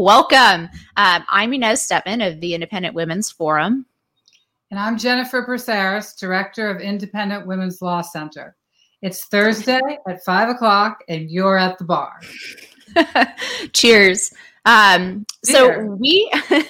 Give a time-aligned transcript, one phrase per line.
[0.00, 0.70] Welcome.
[0.96, 3.84] Um, I'm Inez Stepman of the Independent Women's Forum.
[4.70, 8.56] And I'm Jennifer Braceras, Director of Independent Women's Law Center.
[9.02, 12.18] It's Thursday at five o'clock, and you're at the bar.
[13.74, 14.32] Cheers.
[14.64, 16.32] Um, so we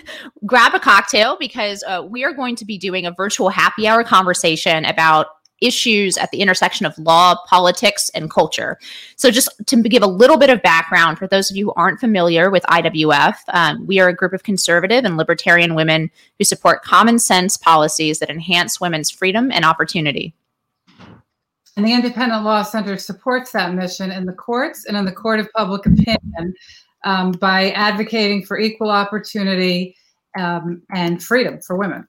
[0.44, 4.02] grab a cocktail because uh, we are going to be doing a virtual happy hour
[4.02, 5.26] conversation about
[5.60, 8.78] issues at the intersection of law, politics, and culture.
[9.16, 12.00] So, just to give a little bit of background for those of you who aren't
[12.00, 16.82] familiar with IWF, um, we are a group of conservative and libertarian women who support
[16.82, 20.34] common sense policies that enhance women's freedom and opportunity.
[21.76, 25.40] And the Independent Law Center supports that mission in the courts and in the court
[25.40, 26.54] of public opinion
[27.04, 29.96] um, by advocating for equal opportunity
[30.38, 32.06] um, and freedom for women.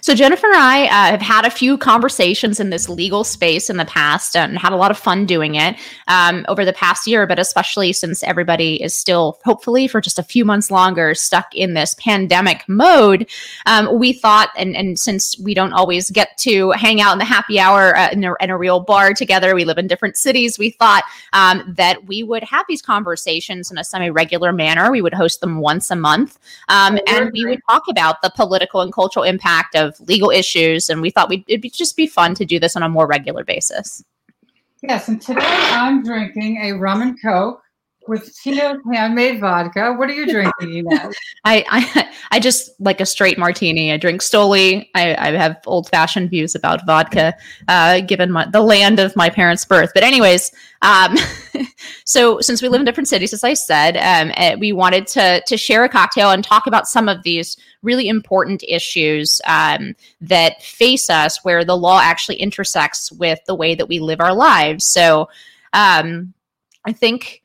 [0.00, 3.76] So, Jennifer and I uh, have had a few conversations in this legal space in
[3.76, 5.76] the past and had a lot of fun doing it
[6.06, 10.22] um, over the past year, but especially since everybody is still, hopefully, for just a
[10.22, 13.28] few months longer, stuck in this pandemic mode.
[13.66, 17.24] Um, we thought, and, and since we don't always get to hang out in the
[17.24, 20.58] happy hour uh, in, a, in, a, real bar together, we live in different cities,
[20.58, 21.04] we thought
[21.34, 24.90] um, that we would have these conversations in a semi regular manner.
[24.90, 28.80] We would host them once a month, um, and we would talk about the political
[28.80, 30.88] and cultural impact impact of legal issues.
[30.88, 33.06] And we thought we'd, it'd be, just be fun to do this on a more
[33.06, 34.02] regular basis.
[34.82, 37.62] Yes, and today I'm drinking a rum and coke
[38.08, 39.92] with Tito's handmade vodka.
[39.92, 40.86] What are you drinking?
[41.44, 43.92] I, I I just like a straight martini.
[43.92, 44.88] I drink Stoli.
[44.94, 47.34] I, I have old fashioned views about vodka,
[47.68, 49.90] uh, given my, the land of my parents' birth.
[49.94, 50.50] But anyways,
[50.82, 51.16] um,
[52.04, 55.42] so since we live in different cities, as I said, um, eh, we wanted to
[55.46, 60.62] to share a cocktail and talk about some of these really important issues um, that
[60.62, 64.84] face us, where the law actually intersects with the way that we live our lives.
[64.84, 65.28] So
[65.72, 66.34] um,
[66.84, 67.42] I think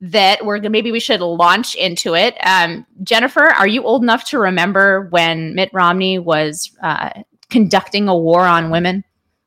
[0.00, 2.36] that we're maybe we should launch into it.
[2.46, 7.10] Um, Jennifer, are you old enough to remember when Mitt Romney was uh,
[7.50, 9.04] conducting a war on women?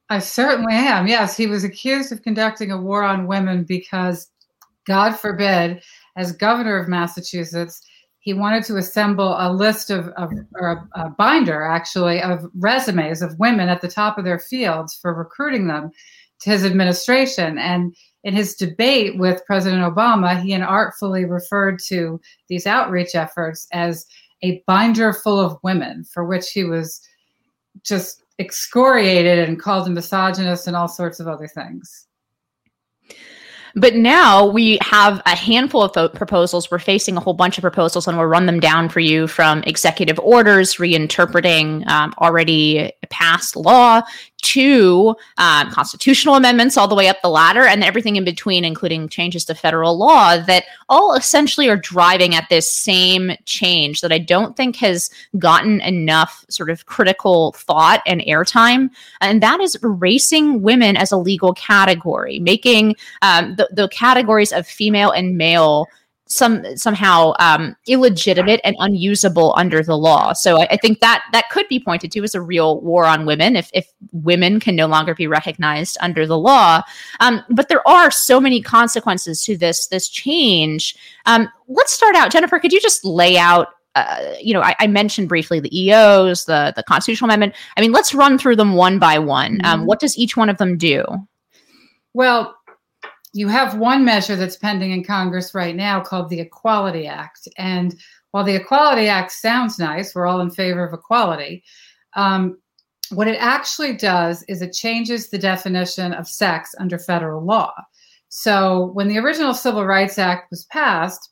[0.09, 1.07] I certainly am.
[1.07, 4.27] Yes, he was accused of conducting a war on women because,
[4.85, 5.81] God forbid,
[6.17, 7.81] as governor of Massachusetts,
[8.19, 13.21] he wanted to assemble a list of, of or a, a binder actually of resumes
[13.21, 15.91] of women at the top of their fields for recruiting them
[16.41, 17.57] to his administration.
[17.57, 24.05] And in his debate with President Obama, he inartfully referred to these outreach efforts as
[24.43, 27.01] a binder full of women, for which he was
[27.83, 32.07] just excoriated and called a misogynist and all sorts of other things.
[33.75, 36.69] But now we have a handful of proposals.
[36.69, 39.63] We're facing a whole bunch of proposals, and we'll run them down for you from
[39.63, 44.01] executive orders, reinterpreting um, already passed law,
[44.41, 49.07] to um, constitutional amendments all the way up the ladder, and everything in between, including
[49.07, 54.17] changes to federal law, that all essentially are driving at this same change that I
[54.17, 58.89] don't think has gotten enough sort of critical thought and airtime.
[59.21, 64.67] And that is erasing women as a legal category, making um, the, the categories of
[64.67, 65.87] female and male
[66.31, 70.31] some somehow um, illegitimate and unusable under the law.
[70.31, 73.25] So I, I, think that that could be pointed to as a real war on
[73.25, 76.81] women if if women can no longer be recognized under the law.
[77.19, 80.95] Um, but there are so many consequences to this this change.
[81.25, 82.59] Um, let's start out, Jennifer.
[82.59, 83.67] Could you just lay out?
[83.93, 87.55] Uh, you know, I, I, mentioned briefly the EOs, the the constitutional amendment.
[87.75, 89.59] I mean, let's run through them one by one.
[89.65, 89.85] Um, mm-hmm.
[89.85, 91.03] what does each one of them do?
[92.13, 92.55] Well,
[93.33, 97.47] you have one measure that's pending in Congress right now called the Equality Act.
[97.57, 97.95] And
[98.31, 101.63] while the Equality Act sounds nice, we're all in favor of equality.
[102.15, 102.57] Um,
[103.11, 107.73] what it actually does is it changes the definition of sex under federal law.
[108.29, 111.31] So when the original Civil Rights Act was passed,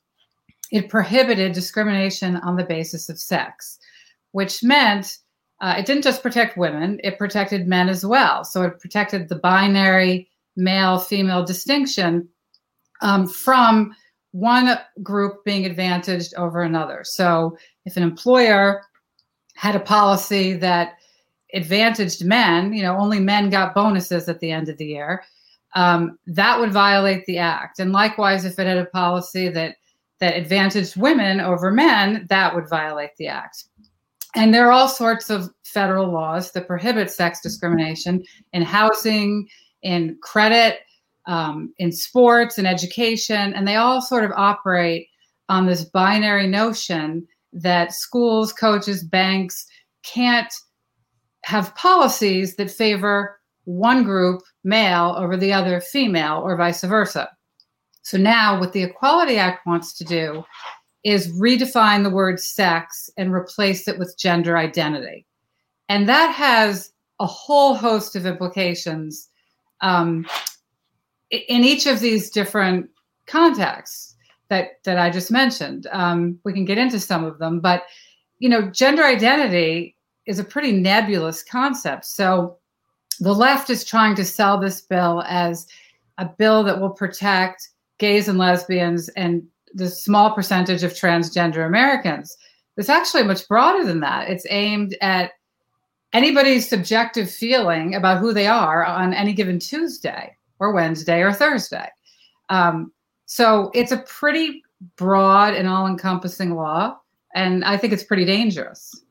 [0.72, 3.80] it prohibited discrimination on the basis of sex,
[4.32, 5.18] which meant
[5.62, 8.44] uh, it didn't just protect women, it protected men as well.
[8.44, 10.30] So it protected the binary
[10.60, 12.28] male female distinction
[13.02, 13.96] um, from
[14.32, 17.02] one group being advantaged over another.
[17.04, 18.84] So if an employer
[19.56, 20.98] had a policy that
[21.54, 25.24] advantaged men, you know, only men got bonuses at the end of the year,
[25.76, 27.80] um, that would violate the act.
[27.80, 29.76] And likewise, if it had a policy that
[30.20, 33.64] that advantaged women over men, that would violate the act.
[34.36, 39.48] And there are all sorts of federal laws that prohibit sex discrimination in housing,
[39.82, 40.80] in credit,
[41.26, 45.08] um, in sports in education, and they all sort of operate
[45.48, 49.66] on this binary notion that schools, coaches, banks
[50.04, 50.54] can't
[51.44, 57.30] have policies that favor one group, male, over the other, female, or vice versa.
[58.02, 60.44] So now, what the Equality Act wants to do
[61.04, 65.26] is redefine the word sex and replace it with gender identity.
[65.88, 69.29] And that has a whole host of implications
[69.82, 70.26] um,
[71.30, 72.90] in each of these different
[73.28, 74.16] contexts
[74.50, 75.88] that, that I just mentioned.
[75.92, 77.84] Um, we can get into some of them, but
[78.40, 79.96] you know, gender identity
[80.26, 82.06] is a pretty nebulous concept.
[82.06, 82.58] So
[83.20, 85.68] the left is trying to sell this bill as
[86.18, 89.44] a bill that will protect gays and lesbians and
[89.74, 92.36] the small percentage of transgender Americans.
[92.78, 94.30] It's actually much broader than that.
[94.30, 95.32] It's aimed at
[96.14, 101.88] anybody's subjective feeling about who they are on any given Tuesday or Wednesday or Thursday.
[102.50, 102.92] Um,
[103.26, 104.64] so it's a pretty
[104.96, 106.98] broad and all encompassing law.
[107.36, 109.04] And I think it's pretty dangerous.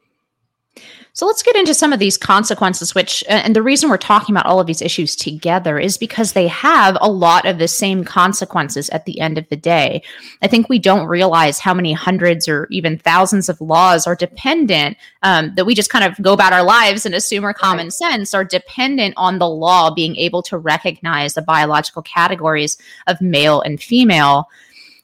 [1.19, 4.47] So let's get into some of these consequences, which, and the reason we're talking about
[4.47, 8.88] all of these issues together is because they have a lot of the same consequences
[8.91, 10.00] at the end of the day.
[10.43, 14.97] I think we don't realize how many hundreds or even thousands of laws are dependent,
[15.25, 17.93] um, that we just kind of go about our lives and assume are common right.
[17.93, 22.79] sense, are dependent on the law being able to recognize the biological categories
[23.09, 24.49] of male and female.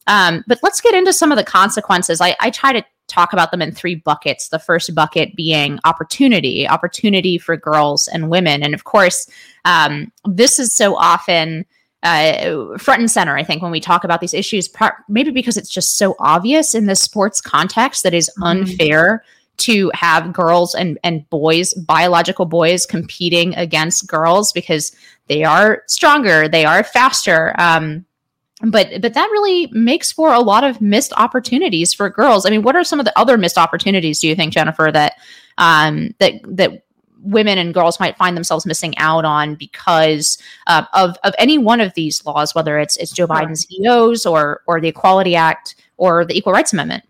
[0.07, 2.21] Um, but let's get into some of the consequences.
[2.21, 4.49] I, I try to talk about them in three buckets.
[4.49, 8.63] The first bucket being opportunity, opportunity for girls and women.
[8.63, 9.29] And of course,
[9.65, 11.67] um, this is so often
[12.03, 14.69] uh, front and center, I think, when we talk about these issues,
[15.09, 18.43] maybe because it's just so obvious in the sports context that is mm-hmm.
[18.43, 19.25] unfair
[19.57, 24.95] to have girls and, and boys, biological boys, competing against girls because
[25.29, 27.55] they are stronger, they are faster.
[27.59, 28.05] Um,
[28.61, 32.47] but but that really makes for a lot of missed opportunities for girls.
[32.47, 35.15] I mean, what are some of the other missed opportunities do you think, Jennifer, that
[35.59, 36.85] um, that that
[37.25, 41.81] women and girls might find themselves missing out on because uh, of of any one
[41.81, 46.25] of these laws, whether it's it's Joe Biden's EOs or or the Equality Act or
[46.25, 47.05] the Equal Rights Amendment?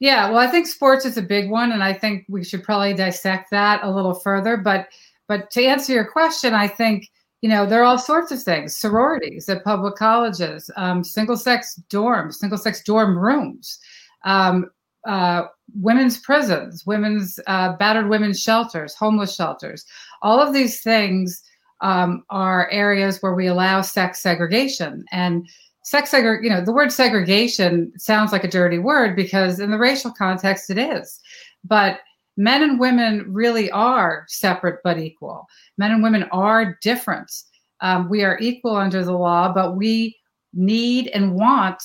[0.00, 2.94] Yeah, well, I think sports is a big one, and I think we should probably
[2.94, 4.56] dissect that a little further.
[4.56, 4.88] But
[5.28, 7.10] but to answer your question, I think
[7.44, 11.78] you know, there are all sorts of things sororities at public colleges, um, single sex
[11.90, 13.78] dorms, single sex dorm rooms,
[14.24, 14.70] um,
[15.06, 15.42] uh,
[15.74, 19.84] women's prisons, women's uh, battered women's shelters, homeless shelters.
[20.22, 21.42] All of these things
[21.82, 25.04] um, are areas where we allow sex segregation.
[25.12, 25.46] And
[25.82, 29.76] sex segregation, you know, the word segregation sounds like a dirty word because in the
[29.76, 31.20] racial context it is.
[31.62, 32.00] But
[32.36, 35.46] men and women really are separate but equal.
[35.78, 37.32] Men and women are different.
[37.80, 40.16] Um, we are equal under the law, but we
[40.52, 41.82] need and want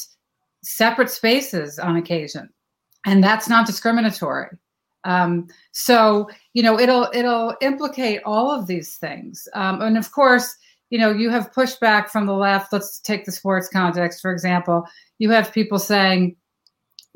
[0.64, 2.50] separate spaces on occasion,
[3.06, 4.50] and that's not discriminatory.
[5.04, 10.56] Um, so you know it'll it'll implicate all of these things, um, and of course
[10.90, 12.74] you know you have pushback from the left.
[12.74, 14.86] Let's take the sports context for example.
[15.18, 16.36] You have people saying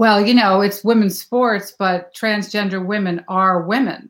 [0.04, 4.10] well, you know, it's women's sports, but transgender women are women.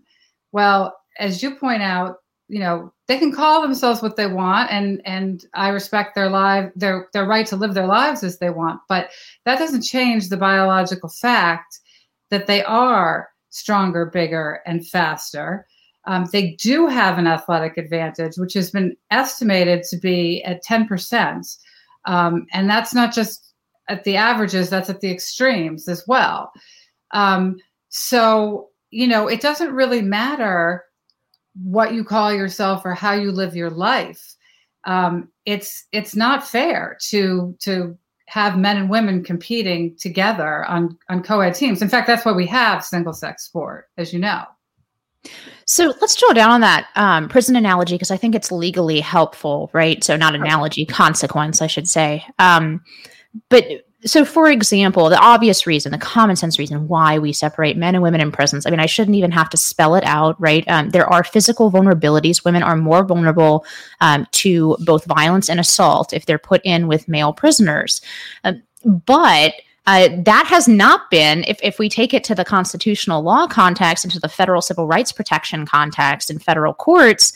[0.52, 2.16] Well, as you point out,
[2.48, 6.72] you know, they can call themselves what they want and and I respect their life
[6.76, 9.10] their their right to live their lives as they want, but
[9.46, 11.80] that doesn't change the biological fact
[12.32, 15.68] that they are stronger, bigger, and faster.
[16.06, 21.56] Um, they do have an athletic advantage, which has been estimated to be at 10%.
[22.06, 23.43] Um, and that's not just
[23.90, 26.52] at the averages, that's at the extremes as well.
[27.12, 27.58] Um,
[27.90, 30.84] so, you know, it doesn't really matter
[31.62, 34.36] what you call yourself or how you live your life.
[34.86, 37.98] Um, it's it's not fair to to
[38.28, 41.82] have men and women competing together on on co-ed teams.
[41.82, 44.44] In fact, that's why we have single sex sport, as you know.
[45.66, 49.70] So let's drill down on that um, prison analogy because I think it's legally helpful,
[49.72, 50.04] right?
[50.04, 52.26] So not analogy, consequence, I should say.
[52.40, 52.82] Um,
[53.50, 53.66] but
[54.06, 58.04] so for example the obvious reason the common sense reason why we separate men and
[58.04, 60.68] women in prisons i mean i shouldn't even have to spell it out right?
[60.68, 62.44] Um, there are physical vulnerabilities.
[62.44, 63.66] Women are more vulnerable
[64.02, 68.02] um, to both violence and assault if they're put in with male prisoners.
[68.44, 68.62] Um,
[69.06, 69.54] but
[69.86, 74.04] uh, that has not been, if, if we take it to the constitutional law context
[74.04, 77.34] and to the federal civil rights protection context in federal courts,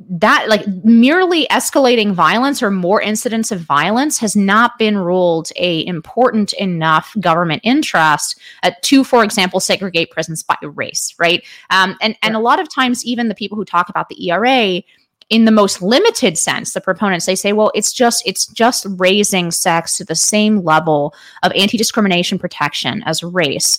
[0.00, 5.86] that like merely escalating violence or more incidents of violence has not been ruled a
[5.86, 11.44] important enough government interest uh, to for example segregate prisons by race right?
[11.70, 14.82] Um, and and a lot of times even the people who talk about the ERA
[15.30, 19.50] in the most limited sense the proponents they say well it's just it's just raising
[19.50, 23.78] sex to the same level of anti-discrimination protection as race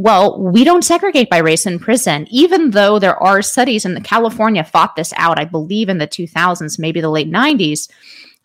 [0.00, 4.64] well, we don't segregate by race in prison, even though there are studies, and California
[4.64, 7.90] fought this out, I believe, in the 2000s, maybe the late 90s,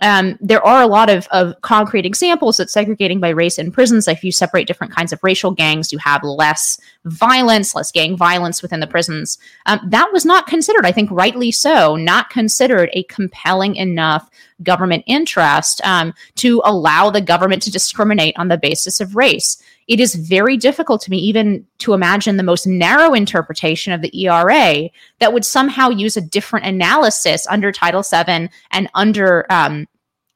[0.02, 4.10] um, there are a lot of, of concrete examples that segregating by race in prisons,
[4.10, 8.62] if you separate different kinds of racial gangs, you have less violence, less gang violence
[8.62, 9.38] within the prisons.
[9.66, 14.30] Um, that was not considered, I think rightly so, not considered a compelling enough
[14.64, 19.62] government interest um, to allow the government to discriminate on the basis of race.
[19.88, 24.26] It is very difficult to me even to imagine the most narrow interpretation of the
[24.26, 24.90] ERA
[25.20, 29.88] that would somehow use a different analysis under Title VII and under um,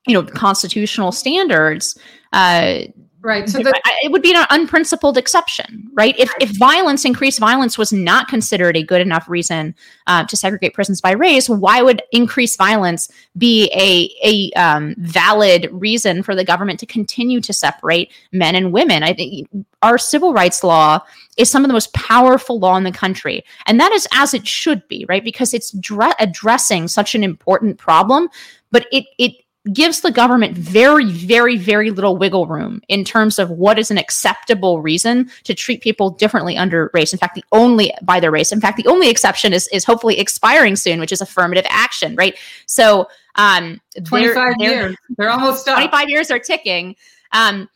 [0.08, 1.98] you know constitutional standards
[2.34, 2.80] uh,
[3.22, 3.50] Right.
[3.50, 6.18] So the, it would be an unprincipled exception, right?
[6.18, 9.76] If if violence, increased violence, was not considered a good enough reason
[10.08, 15.68] uh, to segregate prisons by race, why would increased violence be a a um, valid
[15.72, 19.04] reason for the government to continue to separate men and women?
[19.04, 19.50] I think
[19.82, 21.02] our civil rights law
[21.36, 24.48] is some of the most powerful law in the country, and that is as it
[24.48, 25.26] should be, right?
[25.26, 28.30] Because it's dre- addressing such an important problem,
[28.72, 29.34] but it it
[29.74, 33.98] gives the government very, very, very little wiggle room in terms of what is an
[33.98, 37.12] acceptable reason to treat people differently under race.
[37.12, 38.52] In fact, the only by their race.
[38.52, 42.38] In fact, the only exception is is hopefully expiring soon, which is affirmative action, right?
[42.68, 45.76] So, um, 25 they're, years, they're almost done.
[45.76, 46.96] 25 years are ticking.
[47.34, 47.70] Um,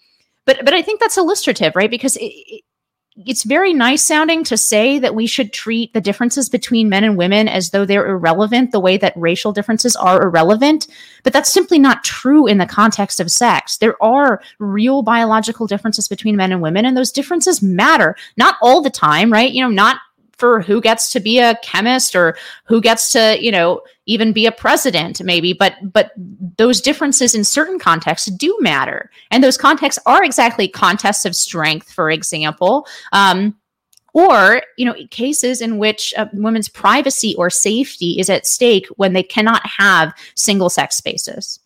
[0.46, 1.92] but but I think that's illustrative, right?
[1.92, 2.64] Because it, it,
[3.16, 7.18] it's very nice sounding to say that we should treat the differences between men and
[7.18, 10.88] women as though they're irrelevant the way that racial differences are irrelevant.
[11.24, 13.78] But that's simply not true in the context of sex.
[13.78, 18.16] There are real biological differences between men and women and those differences matter.
[18.36, 19.52] Not all the time right?
[19.52, 19.98] You know not
[20.44, 22.36] for who gets to be a chemist or
[22.66, 26.12] who gets to you know even be a president maybe but but
[26.58, 29.10] those differences in certain contexts do matter.
[29.32, 32.86] And those contexts are exactly contests of strength for example.
[33.14, 33.56] Um,
[34.14, 39.24] or you know cases in which women's privacy or safety is at stake when they
[39.24, 41.62] cannot have single sex spaces.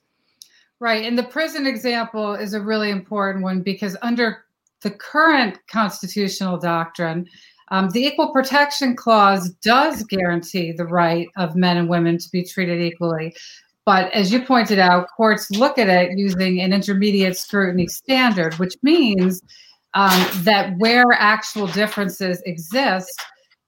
[0.79, 4.45] Right and the prison example is a really important one because under
[4.83, 7.27] the current constitutional doctrine
[7.69, 12.43] um, the Equal Protection Clause does guarantee the right of men and women to be
[12.43, 13.35] treated equally.
[13.85, 18.75] But as you pointed out, courts look at it using an intermediate scrutiny standard, which
[18.83, 19.41] means
[19.93, 23.21] um, that where actual differences exist,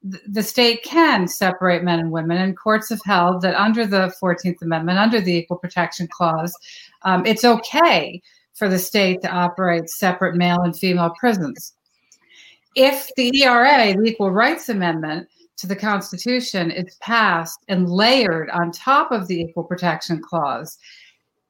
[0.10, 2.38] th- the state can separate men and women.
[2.38, 6.54] And courts have held that under the 14th Amendment, under the Equal Protection Clause,
[7.04, 8.22] um, it's okay
[8.54, 11.74] for the state to operate separate male and female prisons
[12.80, 18.72] if the ERA, the Equal Rights Amendment to the Constitution, is passed and layered on
[18.72, 20.78] top of the Equal Protection Clause,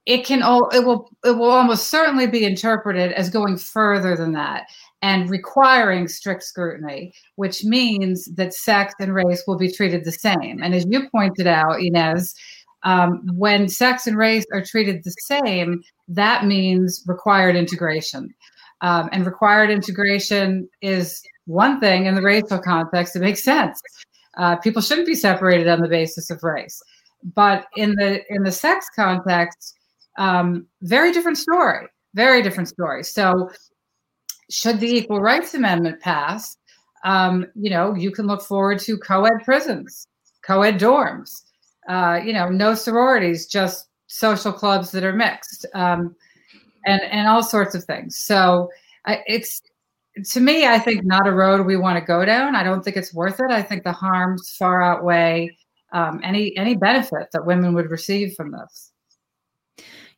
[0.08, 4.32] it can all it will it will almost certainly be interpreted as going further than
[4.32, 4.64] that
[5.04, 10.60] and requiring strict scrutiny, which means that sex and race will be treated the same.
[10.64, 12.34] And as you pointed out, Inez,
[12.84, 18.34] um, when sex and race are treated the same, that means required integration.
[18.82, 23.16] Um, and required integration is one thing in the racial context.
[23.16, 23.82] It makes sense.
[24.38, 26.82] Uh, people shouldn't be separated on the basis of race,
[27.36, 29.76] but in the in the sex context,
[30.18, 31.88] um, very different story.
[32.14, 33.04] Very different story.
[33.04, 33.50] So,
[34.50, 36.58] should the Equal Rights Amendment pass,
[37.04, 40.08] um, you know, you can look forward to co-ed prisons,
[40.46, 41.44] co-ed dorms.
[41.88, 45.66] Uh, you know, no sororities, just social clubs that are mixed.
[45.74, 46.16] Um,
[46.86, 48.18] and and all sorts of things.
[48.18, 48.70] So
[49.06, 49.62] I, it's
[50.32, 52.56] to me, I think not a road we want to go down.
[52.56, 53.52] I don't think it's worth it.
[53.52, 55.56] I think the harms far outweigh
[55.92, 58.92] um, any any benefit that women would receive from this.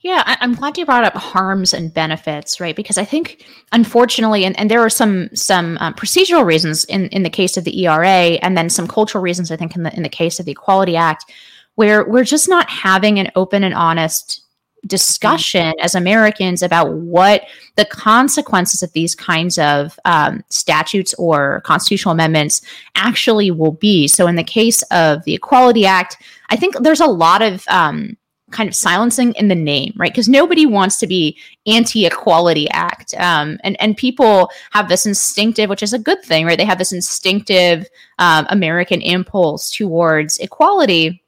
[0.02, 2.76] Yeah, I, am glad you brought up harms and benefits, right?
[2.76, 7.22] Because I think, unfortunately, and, and there are some some um, procedural reasons in, in
[7.22, 10.02] the case of the ERA, and then some cultural reasons, I think, in the in
[10.02, 11.32] the case of the Equality Act,
[11.76, 14.41] where we're just not having an open and honest
[14.88, 17.44] discussion as Americans about what
[17.76, 22.62] the consequences of these kinds of um, statutes or constitutional amendments
[22.96, 24.08] actually will be.
[24.08, 26.18] So, in the case of the Equality Act,
[26.50, 28.18] I think there's a lot of um,
[28.52, 30.12] kind of silencing in the name, right?
[30.12, 35.84] Because nobody wants to be anti-equality act, um, and and people have this instinctive, which
[35.84, 36.58] is a good thing, right?
[36.58, 37.88] They have this instinctive
[38.20, 41.22] um, American impulse towards equality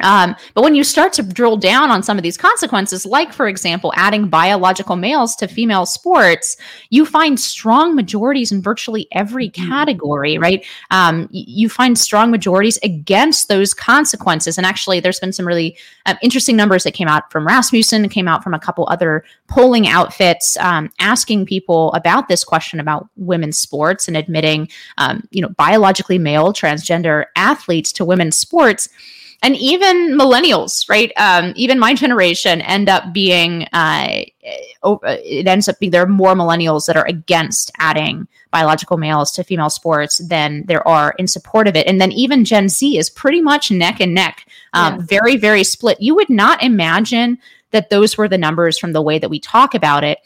[0.00, 3.46] um, but when you start to drill down on some of these consequences, like, for
[3.46, 6.56] example, adding biological males to female sports,
[6.90, 9.70] you find strong majorities in virtually every mm-hmm.
[9.70, 10.64] category, right?
[10.90, 14.58] Um, you find strong majorities against those consequences.
[14.58, 18.28] And actually, there's been some really uh, interesting numbers that came out from Rasmussen, came
[18.28, 23.58] out from a couple other polling outfits um, asking people about this question about women's
[23.58, 24.68] sports and admitting,
[24.98, 28.88] um, you know, biologically male transgender athletes to women's sports
[29.42, 31.12] and even millennials, right?
[31.16, 36.34] Um, even my generation end up being, uh, it ends up being there are more
[36.34, 41.66] millennials that are against adding biological males to female sports than there are in support
[41.66, 41.88] of it.
[41.88, 45.06] And then even Gen Z is pretty much neck and neck, um, yeah.
[45.06, 46.00] very, very split.
[46.00, 47.38] You would not imagine
[47.72, 50.18] that those were the numbers from the way that we talk about it.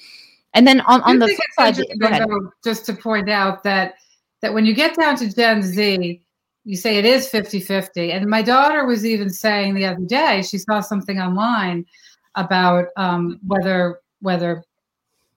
[0.53, 3.95] And then on, on the flip side, just to point out that
[4.43, 6.21] that when you get down to Gen Z,
[6.67, 8.11] you say it is 50 50.
[8.11, 11.87] And my daughter was even saying the other day, she saw something online
[12.35, 14.65] about um, whether whether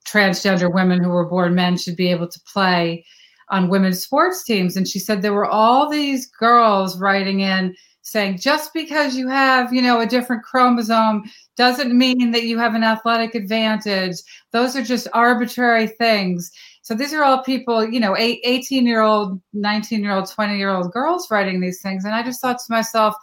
[0.07, 3.05] transgender women who were born men should be able to play
[3.49, 4.75] on women's sports teams.
[4.75, 7.75] And she said there were all these girls writing in
[8.09, 11.23] saying just because you have you know a different chromosome
[11.55, 14.17] doesn't mean that you have an athletic advantage
[14.51, 16.51] those are just arbitrary things
[16.89, 20.71] so these are all people, you know, 18 year old, 19 year old, 20 year
[20.71, 22.03] old girls writing these things.
[22.03, 23.13] And I just thought to myself,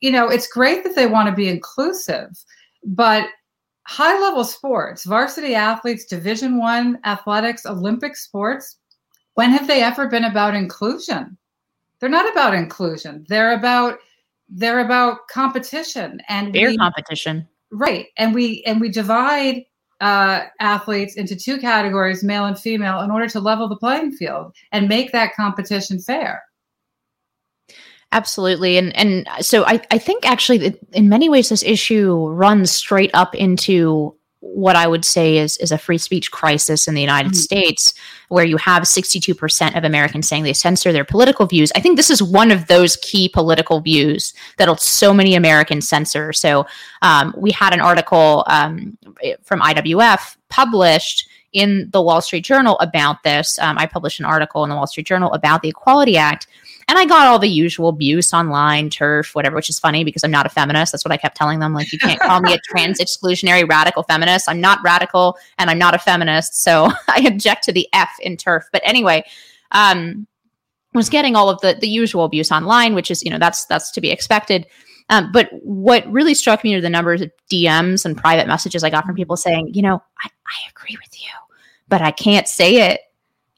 [0.00, 2.28] you know, it's great that they want to be inclusive,
[2.84, 3.26] but
[3.86, 8.76] high level sports, varsity athletes, division one athletics, Olympic sports,
[9.32, 11.38] when have they ever been about inclusion?
[12.00, 13.24] They're not about inclusion.
[13.30, 13.98] They're about
[14.50, 17.48] they're about competition and fair competition.
[17.72, 18.06] Right.
[18.16, 19.64] And we and we divide
[20.00, 24.54] uh, athletes into two categories, male and female, in order to level the playing field
[24.72, 26.42] and make that competition fair.
[28.12, 28.76] Absolutely.
[28.76, 33.34] And and so I, I think actually in many ways this issue runs straight up
[33.36, 37.38] into what I would say is is a free speech crisis in the United mm-hmm.
[37.38, 37.94] States,
[38.28, 41.70] where you have 62% of Americans saying they censor their political views.
[41.74, 46.32] I think this is one of those key political views that so many Americans censor.
[46.32, 46.66] So
[47.02, 48.96] um, we had an article um,
[49.42, 53.58] from IWF published in the Wall Street Journal about this.
[53.58, 56.46] Um, I published an article in the Wall Street Journal about the Equality Act
[56.90, 60.30] and I got all the usual abuse online, TERF, whatever, which is funny because I'm
[60.32, 60.90] not a feminist.
[60.90, 61.72] That's what I kept telling them.
[61.72, 64.48] Like, you can't call me a trans exclusionary radical feminist.
[64.48, 66.60] I'm not radical and I'm not a feminist.
[66.60, 68.62] So I object to the F in TERF.
[68.72, 69.22] But anyway,
[69.70, 70.26] um,
[70.92, 73.92] was getting all of the the usual abuse online, which is, you know, that's that's
[73.92, 74.66] to be expected.
[75.10, 78.90] Um, but what really struck me are the numbers of DMs and private messages I
[78.90, 81.30] got from people saying, you know, I, I agree with you,
[81.88, 83.00] but I can't say it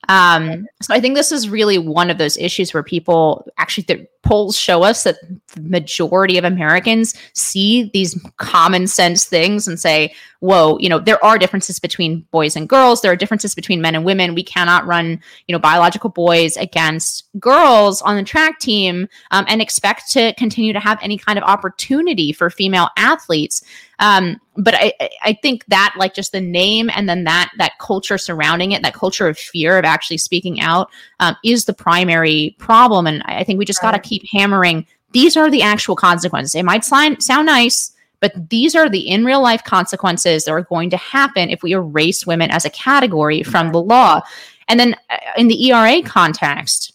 [0.09, 4.07] um, so I think this is really one of those issues where people actually the
[4.23, 5.17] polls show us that
[5.55, 11.23] the majority of Americans see these common sense things and say, whoa, you know, there
[11.25, 13.01] are differences between boys and girls.
[13.01, 14.35] There are differences between men and women.
[14.35, 19.61] We cannot run, you know, biological boys against girls on the track team um, and
[19.61, 23.63] expect to continue to have any kind of opportunity for female athletes.
[24.03, 28.19] Um, but I, I think that like just the name and then that that culture
[28.19, 33.07] surrounding it, that culture of fear of actually speaking out, um, is the primary problem.
[33.07, 34.87] And I think we just got to keep hammering.
[35.13, 36.57] These are the actual consequences.
[36.57, 40.63] It might sound sound nice, but these are the in real life consequences that are
[40.63, 44.21] going to happen if we erase women as a category from the law.
[44.67, 46.93] And then uh, in the ERA context,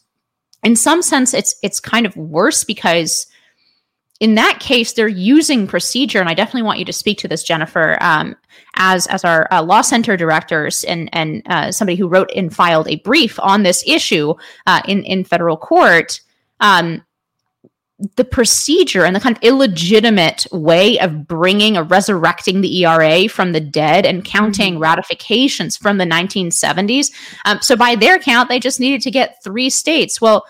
[0.61, 3.27] in some sense, it's it's kind of worse because
[4.19, 7.43] in that case, they're using procedure, and I definitely want you to speak to this,
[7.43, 8.35] Jennifer, um,
[8.75, 12.87] as as our uh, law center directors and and uh, somebody who wrote and filed
[12.87, 14.33] a brief on this issue
[14.65, 16.21] uh, in in federal court.
[16.59, 17.03] Um,
[18.15, 23.53] the procedure and the kind of illegitimate way of bringing or resurrecting the ERA from
[23.53, 24.83] the dead and counting mm-hmm.
[24.83, 27.11] ratifications from the 1970s.
[27.45, 30.21] Um, so, by their count, they just needed to get three states.
[30.21, 30.45] Well,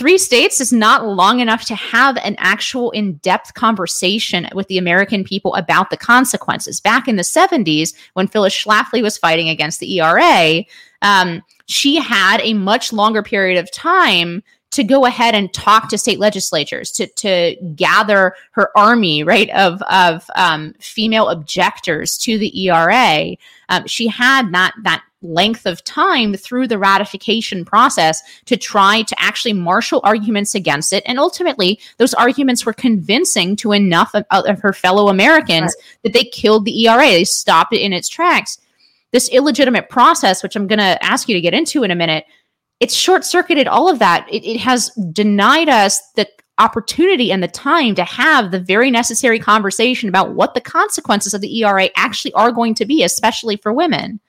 [0.00, 5.22] three states is not long enough to have an actual in-depth conversation with the American
[5.24, 6.80] people about the consequences.
[6.80, 10.64] Back in the 70s, when Phyllis Schlafly was fighting against the ERA,
[11.02, 15.98] um, she had a much longer period of time to go ahead and talk to
[15.98, 22.58] state legislatures to to gather her army right of of um, female objectors to the
[22.62, 23.36] ERA.
[23.68, 29.14] Um, she had that that length of time through the ratification process to try to
[29.18, 31.02] actually marshal arguments against it.
[31.06, 36.02] And ultimately, those arguments were convincing to enough of, of her fellow Americans right.
[36.04, 37.06] that they killed the ERA.
[37.06, 38.58] They stopped it in its tracks.
[39.12, 42.24] This illegitimate process, which I'm going to ask you to get into in a minute,
[42.78, 44.26] it's short circuited all of that.
[44.30, 46.26] It, it has denied us the
[46.58, 51.40] opportunity and the time to have the very necessary conversation about what the consequences of
[51.40, 54.20] the ERA actually are going to be, especially for women.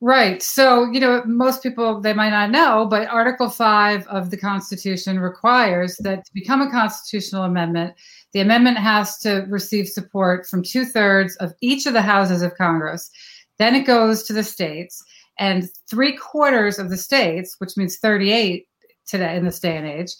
[0.00, 0.40] Right.
[0.42, 5.18] So, you know, most people, they might not know, but Article 5 of the Constitution
[5.18, 7.94] requires that to become a constitutional amendment,
[8.32, 12.54] the amendment has to receive support from two thirds of each of the houses of
[12.54, 13.10] Congress.
[13.58, 15.02] Then it goes to the states,
[15.36, 18.68] and three quarters of the states, which means 38
[19.04, 20.12] today in this day and age,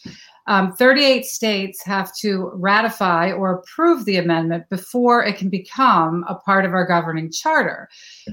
[0.48, 6.34] um, 38 states have to ratify or approve the amendment before it can become a
[6.34, 7.88] part of our governing charter.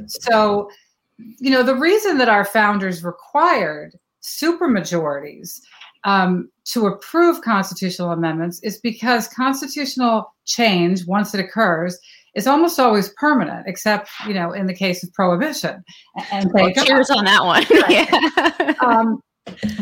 [0.08, 0.70] So,
[1.18, 5.62] you know, the reason that our founders required supermajorities
[6.04, 12.00] um, to approve constitutional amendments is because constitutional change, once it occurs,
[12.36, 15.84] is almost always permanent, except you know in the case of prohibition.
[16.32, 17.66] And well, cheers on that one.
[17.90, 18.74] yeah.
[18.86, 19.22] um,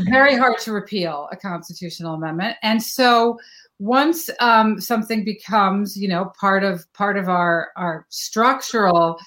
[0.09, 3.37] very hard to repeal a constitutional amendment, and so
[3.79, 9.17] once um, something becomes you know part of part of our our structural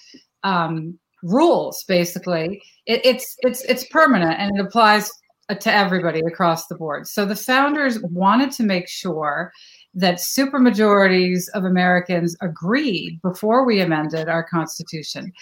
[0.45, 5.11] um, rules, basically, it, it's it's it's permanent and it applies
[5.55, 7.07] to everybody across the board.
[7.07, 9.53] So the founders wanted to make sure
[9.95, 15.33] that supermajorities of Americans agreed before we amended our Constitution.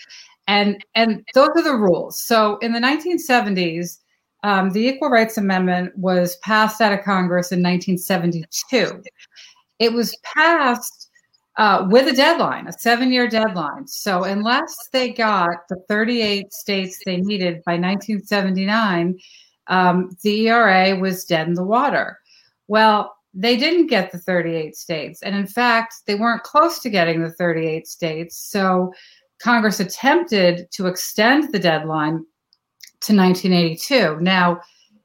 [0.46, 2.20] And, and those are the rules.
[2.20, 3.98] So in the 1970s,
[4.42, 9.02] um, the Equal Rights Amendment was passed out of Congress in 1972.
[9.78, 11.03] It was passed
[11.56, 13.86] uh, with a deadline, a seven year deadline.
[13.86, 19.18] So, unless they got the 38 states they needed by 1979,
[19.68, 22.18] um, the ERA was dead in the water.
[22.66, 25.22] Well, they didn't get the 38 states.
[25.22, 28.36] And in fact, they weren't close to getting the 38 states.
[28.36, 28.92] So
[29.40, 32.24] Congress attempted to extend the deadline
[33.00, 34.20] to 1982.
[34.20, 34.60] Now,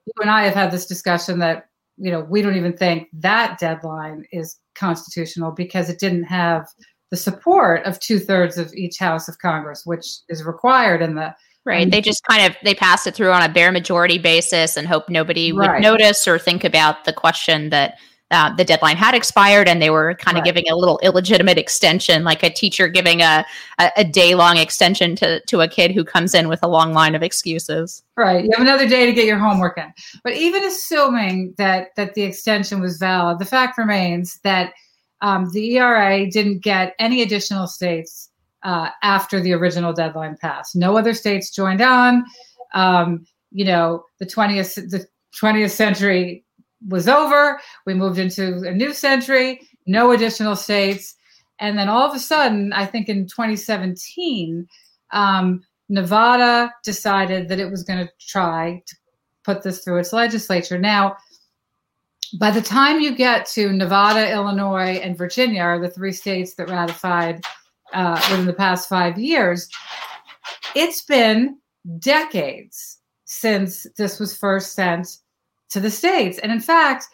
[0.06, 3.60] you and I have had this discussion that, you know, we don't even think that
[3.60, 6.68] deadline is constitutional because it didn't have
[7.12, 11.36] the support of two thirds of each house of Congress, which is required in the
[11.65, 11.84] Right.
[11.84, 14.88] Um, they just kind of they passed it through on a bare majority basis and
[14.88, 15.74] hope nobody right.
[15.74, 18.00] would notice or think about the question that
[18.32, 20.54] uh, the deadline had expired and they were kind of right.
[20.54, 23.46] giving a little illegitimate extension, like a teacher giving a,
[23.80, 26.94] a, a day long extension to, to a kid who comes in with a long
[26.94, 28.04] line of excuses.
[28.15, 28.44] Right.
[28.44, 29.92] You have another day to get your homework in.
[30.24, 34.74] But even assuming that that the extension was valid, the fact remains that
[35.22, 38.30] um, the ERA didn't get any additional states
[38.63, 40.76] uh, after the original deadline passed.
[40.76, 42.24] No other states joined on.
[42.74, 45.08] Um, you know, the 20th the
[45.42, 46.44] 20th century
[46.88, 47.60] was over.
[47.86, 51.15] We moved into a new century, no additional states.
[51.60, 54.68] And then all of a sudden, I think in 2017,
[55.12, 58.96] um, Nevada decided that it was going to try to
[59.44, 60.78] put this through its legislature.
[60.78, 61.18] Now,
[62.39, 66.70] by the time you get to Nevada, Illinois, and Virginia, are the three states that
[66.70, 67.44] ratified
[67.94, 69.68] uh, within the past five years,
[70.76, 71.58] it's been
[71.98, 75.08] decades since this was first sent
[75.69, 76.39] to the States.
[76.39, 77.05] And in fact,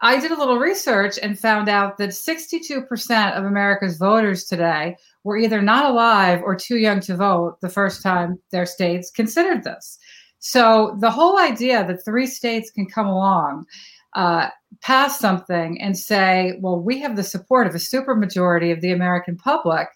[0.00, 5.36] I did a little research and found out that 62% of America's voters today were
[5.36, 9.98] either not alive or too young to vote the first time their states considered this.
[10.38, 13.66] So the whole idea that three states can come along,
[14.14, 14.50] uh,
[14.82, 19.36] pass something, and say, well, we have the support of a supermajority of the American
[19.36, 19.88] public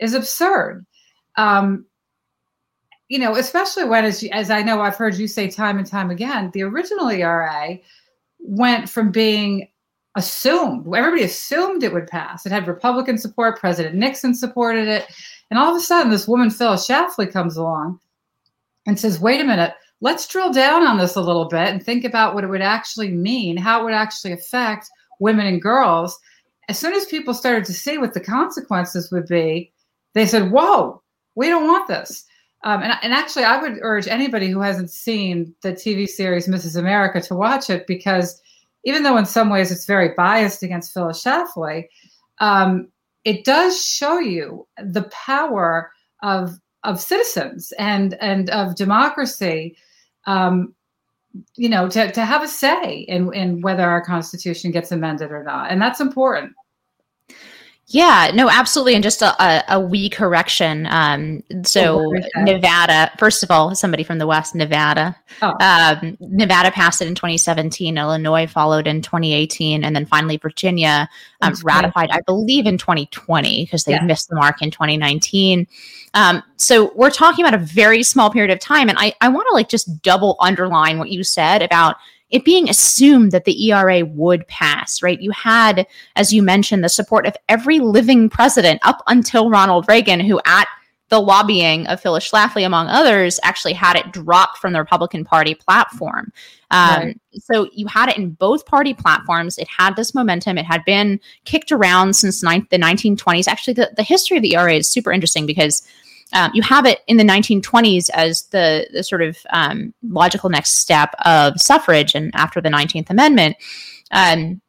[0.00, 0.84] is absurd.
[1.36, 1.86] Um,
[3.08, 6.10] you know, especially when, as, as I know I've heard you say time and time
[6.10, 7.78] again, the original ERA
[8.38, 9.68] went from being
[10.16, 12.46] assumed, everybody assumed it would pass.
[12.46, 15.06] It had Republican support, President Nixon supported it.
[15.50, 18.00] And all of a sudden, this woman, Phyllis Schlafly, comes along
[18.86, 22.04] and says, wait a minute, let's drill down on this a little bit and think
[22.04, 24.88] about what it would actually mean, how it would actually affect
[25.20, 26.18] women and girls.
[26.68, 29.72] As soon as people started to see what the consequences would be,
[30.14, 31.02] they said, whoa,
[31.34, 32.24] we don't want this.
[32.64, 36.76] Um, and, and actually, I would urge anybody who hasn't seen the TV series Mrs.
[36.76, 38.40] America to watch it because
[38.84, 41.84] even though in some ways it's very biased against Phyllis Schlafly,
[42.38, 42.88] um,
[43.24, 45.90] it does show you the power
[46.22, 49.76] of of citizens and and of democracy.
[50.26, 50.74] Um,
[51.56, 55.44] you know, to, to have a say in, in whether our constitution gets amended or
[55.44, 55.70] not.
[55.70, 56.52] And that's important.
[57.88, 58.94] Yeah, no, absolutely.
[58.94, 60.88] And just a, a, a wee correction.
[60.90, 65.14] Um, so oh, Nevada, first of all, somebody from the West, Nevada.
[65.40, 65.54] Oh.
[65.60, 67.96] Um, Nevada passed it in 2017.
[67.96, 69.84] Illinois followed in 2018.
[69.84, 71.08] And then finally, Virginia
[71.42, 74.02] um, ratified, I believe, in 2020 because they yeah.
[74.02, 75.68] missed the mark in 2019.
[76.14, 78.88] Um, so we're talking about a very small period of time.
[78.88, 81.96] And I, I want to like just double underline what you said about
[82.30, 85.20] it being assumed that the ERA would pass, right?
[85.20, 85.86] You had,
[86.16, 90.66] as you mentioned, the support of every living president up until Ronald Reagan, who at
[91.08, 95.54] the lobbying of Phyllis Schlafly, among others, actually had it dropped from the Republican Party
[95.54, 96.32] platform.
[96.72, 97.20] Um, right.
[97.34, 99.56] So you had it in both party platforms.
[99.56, 100.58] It had this momentum.
[100.58, 103.46] It had been kicked around since the 1920s.
[103.46, 105.86] Actually, the, the history of the ERA is super interesting because
[106.32, 110.78] um, you have it in the 1920s as the, the sort of um, logical next
[110.78, 113.56] step of suffrage and after the 19th Amendment.
[114.10, 114.60] Um,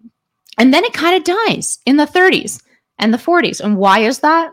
[0.57, 2.61] and then it kind of dies in the 30s
[2.99, 3.59] and the 40s.
[3.59, 4.51] And why is that?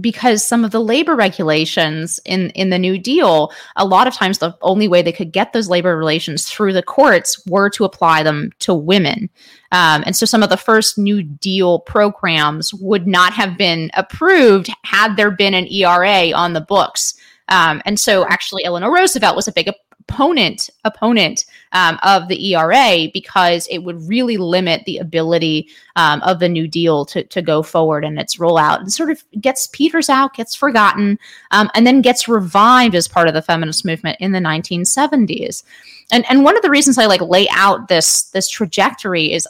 [0.00, 4.38] Because some of the labor regulations in in the new deal a lot of times
[4.38, 8.22] the only way they could get those labor relations through the courts were to apply
[8.22, 9.30] them to women.
[9.72, 14.70] Um, and so some of the first new deal programs would not have been approved
[14.84, 17.14] had there been an ERA on the books.
[17.48, 19.68] Um, and so actually eleanor roosevelt was a big
[20.08, 26.38] opponent opponent um, of the ERA because it would really limit the ability um, of
[26.38, 30.08] the New Deal to, to go forward and its rollout and sort of gets peters
[30.08, 31.18] out, gets forgotten,
[31.50, 35.62] um, and then gets revived as part of the feminist movement in the 1970s.
[36.10, 39.46] And and one of the reasons I like lay out this this trajectory is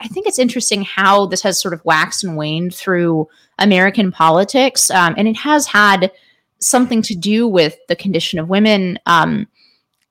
[0.00, 4.90] I think it's interesting how this has sort of waxed and waned through American politics,
[4.90, 6.10] um, and it has had
[6.60, 8.98] something to do with the condition of women.
[9.06, 9.48] Um,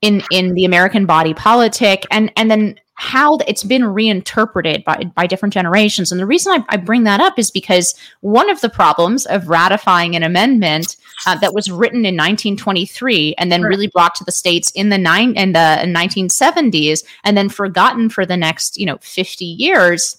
[0.01, 5.25] in in the American body politic, and and then how it's been reinterpreted by, by
[5.25, 6.11] different generations.
[6.11, 9.47] And the reason I, I, bring that up is because one of the problems of
[9.47, 14.33] ratifying an amendment uh, that was written in 1923 and then really brought to the
[14.33, 18.97] states in the nine in the 1970s and then forgotten for the next you know
[18.97, 20.18] 50 years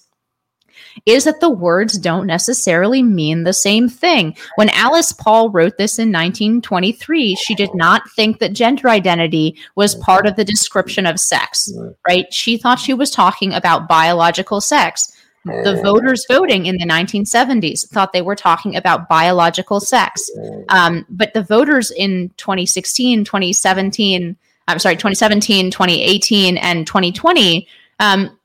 [1.05, 4.35] is that the words don't necessarily mean the same thing.
[4.55, 9.95] When Alice Paul wrote this in 1923, she did not think that gender identity was
[9.95, 11.71] part of the description of sex,
[12.07, 12.31] right?
[12.33, 15.11] She thought she was talking about biological sex.
[15.43, 20.29] The voters voting in the 1970s thought they were talking about biological sex.
[20.69, 27.67] Um, but the voters in 2016, 2017, I'm sorry, 2017, 2018, and 2020
[27.99, 28.37] um,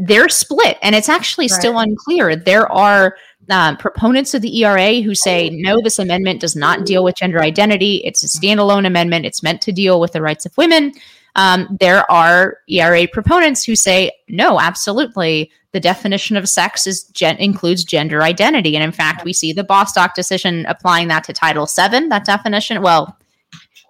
[0.00, 1.58] they're split and it's actually right.
[1.58, 2.36] still unclear.
[2.36, 3.16] There are
[3.48, 7.40] uh, proponents of the ERA who say no this amendment does not deal with gender
[7.40, 7.96] identity.
[8.04, 9.26] It's a standalone amendment.
[9.26, 10.92] It's meant to deal with the rights of women.
[11.36, 15.50] Um, there are ERA proponents who say no absolutely.
[15.72, 18.74] The definition of sex is gen- includes gender identity.
[18.76, 22.82] And in fact we see the bostock decision applying that to title 7 that definition.
[22.82, 23.16] Well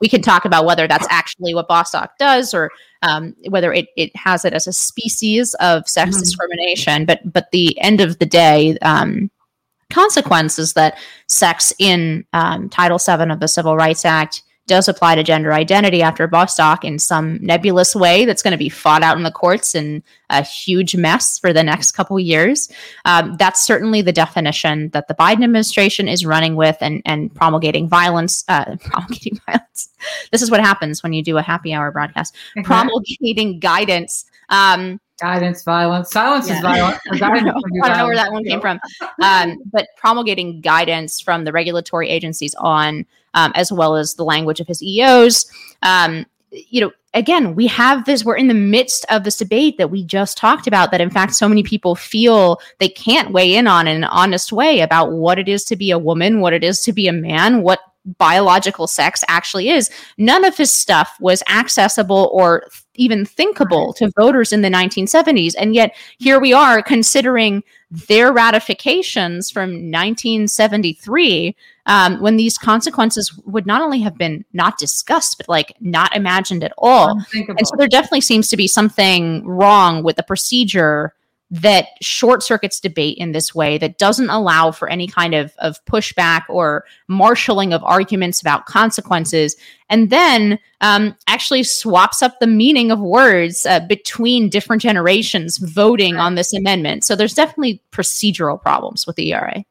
[0.00, 2.70] we can talk about whether that's actually what bostock does or
[3.02, 6.20] um, whether it, it has it as a species of sex mm-hmm.
[6.20, 7.04] discrimination.
[7.06, 9.30] But but the end of the day, um,
[9.90, 15.16] consequence is that sex in um, Title VII of the Civil Rights Act does apply
[15.16, 19.16] to gender identity after Bostock in some nebulous way that's going to be fought out
[19.16, 22.70] in the courts in a huge mess for the next couple years.
[23.04, 27.88] Um, that's certainly the definition that the Biden administration is running with and, and promulgating
[27.88, 28.44] violence.
[28.46, 29.88] Uh, promulgating violence.
[30.30, 32.36] This is what happens when you do a happy hour broadcast.
[32.56, 32.62] Mm-hmm.
[32.62, 34.24] Promulgating guidance.
[34.50, 36.54] Um, guidance violence silence yeah.
[36.54, 37.52] is violent I, don't know,
[37.84, 38.80] I don't know where that one came from
[39.22, 44.60] um, but promulgating guidance from the regulatory agencies on um, as well as the language
[44.60, 45.44] of his eos
[45.82, 49.90] um, you know again we have this we're in the midst of this debate that
[49.90, 53.66] we just talked about that in fact so many people feel they can't weigh in
[53.66, 56.64] on in an honest way about what it is to be a woman what it
[56.64, 57.80] is to be a man what
[58.18, 59.90] biological sex actually is.
[60.18, 65.54] None of his stuff was accessible or even thinkable to voters in the 1970s.
[65.58, 73.66] And yet here we are considering their ratifications from 1973 um, when these consequences would
[73.66, 77.20] not only have been not discussed, but like not imagined at all.
[77.34, 81.14] And so there definitely seems to be something wrong with the procedure
[81.50, 85.84] that short circuits debate in this way that doesn't allow for any kind of, of
[85.84, 89.56] pushback or marshaling of arguments about consequences
[89.88, 96.16] and then um, actually swaps up the meaning of words uh, between different generations voting
[96.16, 97.04] on this amendment.
[97.04, 99.64] So there's definitely procedural problems with the ERA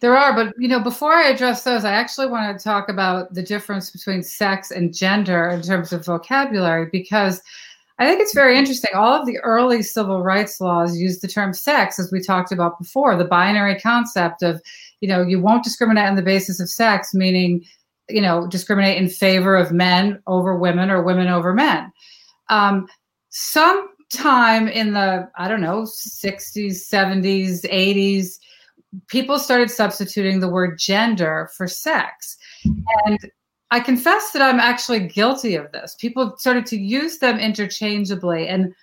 [0.00, 3.32] there are but you know before i address those i actually want to talk about
[3.34, 7.42] the difference between sex and gender in terms of vocabulary because
[8.00, 8.92] I think it's very interesting.
[8.94, 12.78] All of the early civil rights laws used the term sex, as we talked about
[12.78, 14.62] before, the binary concept of,
[15.02, 17.62] you know, you won't discriminate on the basis of sex, meaning,
[18.08, 21.92] you know, discriminate in favor of men over women or women over men.
[22.48, 22.88] Um,
[23.28, 28.38] sometime in the, I don't know, 60s, 70s, 80s,
[29.08, 32.38] people started substituting the word gender for sex.
[33.04, 33.18] And
[33.70, 35.94] I confess that I'm actually guilty of this.
[35.98, 38.48] People started to use them interchangeably.
[38.48, 38.74] And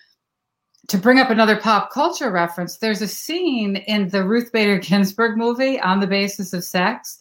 [0.88, 5.38] to bring up another pop culture reference, there's a scene in the Ruth Bader Ginsburg
[5.38, 7.20] movie on the basis of sex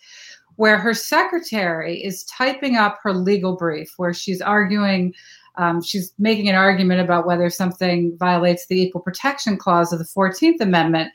[0.56, 5.14] where her secretary is typing up her legal brief, where she's arguing,
[5.56, 10.04] um, she's making an argument about whether something violates the Equal Protection Clause of the
[10.04, 11.12] 14th Amendment.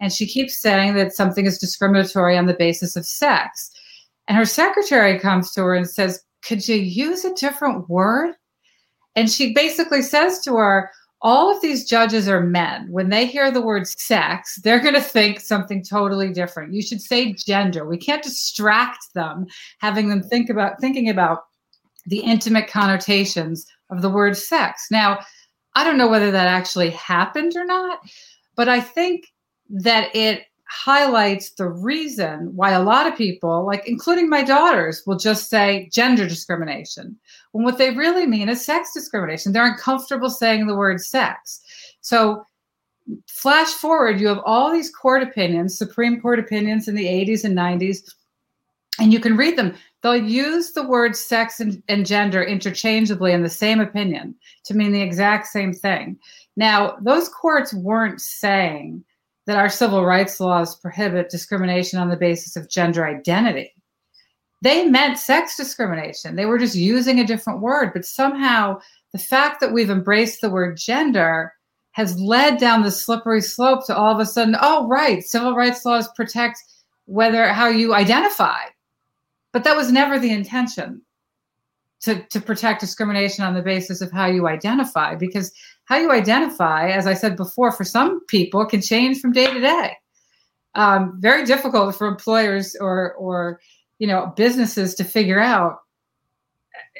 [0.00, 3.70] And she keeps saying that something is discriminatory on the basis of sex.
[4.28, 8.34] And her secretary comes to her and says, Could you use a different word?
[9.14, 10.90] And she basically says to her,
[11.22, 12.90] all of these judges are men.
[12.90, 16.74] When they hear the word sex, they're going to think something totally different.
[16.74, 17.86] You should say gender.
[17.86, 19.46] We can't distract them,
[19.78, 21.44] having them think about thinking about
[22.06, 24.86] the intimate connotations of the word sex.
[24.90, 25.20] Now,
[25.74, 28.00] I don't know whether that actually happened or not,
[28.56, 29.28] but I think
[29.70, 35.18] that it highlights the reason why a lot of people, like including my daughters, will
[35.18, 37.14] just say gender discrimination
[37.52, 39.52] when what they really mean is sex discrimination.
[39.52, 41.60] They're uncomfortable saying the word sex.
[42.00, 42.46] So,
[43.28, 47.56] flash forward, you have all these court opinions, Supreme Court opinions in the 80s and
[47.56, 48.10] 90s,
[48.98, 49.74] and you can read them.
[50.02, 54.92] They'll use the word sex and, and gender interchangeably in the same opinion to mean
[54.92, 56.18] the exact same thing.
[56.56, 59.04] Now, those courts weren't saying
[59.46, 63.74] that our civil rights laws prohibit discrimination on the basis of gender identity.
[64.62, 66.36] They meant sex discrimination.
[66.36, 67.92] They were just using a different word.
[67.92, 68.78] But somehow,
[69.12, 71.52] the fact that we've embraced the word gender
[71.92, 75.84] has led down the slippery slope to all of a sudden, oh, right, civil rights
[75.84, 76.58] laws protect
[77.06, 78.60] whether how you identify.
[79.52, 81.02] But that was never the intention
[82.02, 85.52] to, to protect discrimination on the basis of how you identify, because
[85.84, 89.60] how you identify, as I said before, for some people can change from day to
[89.60, 89.96] day.
[90.74, 93.60] Um, very difficult for employers or or
[93.98, 95.80] you know businesses to figure out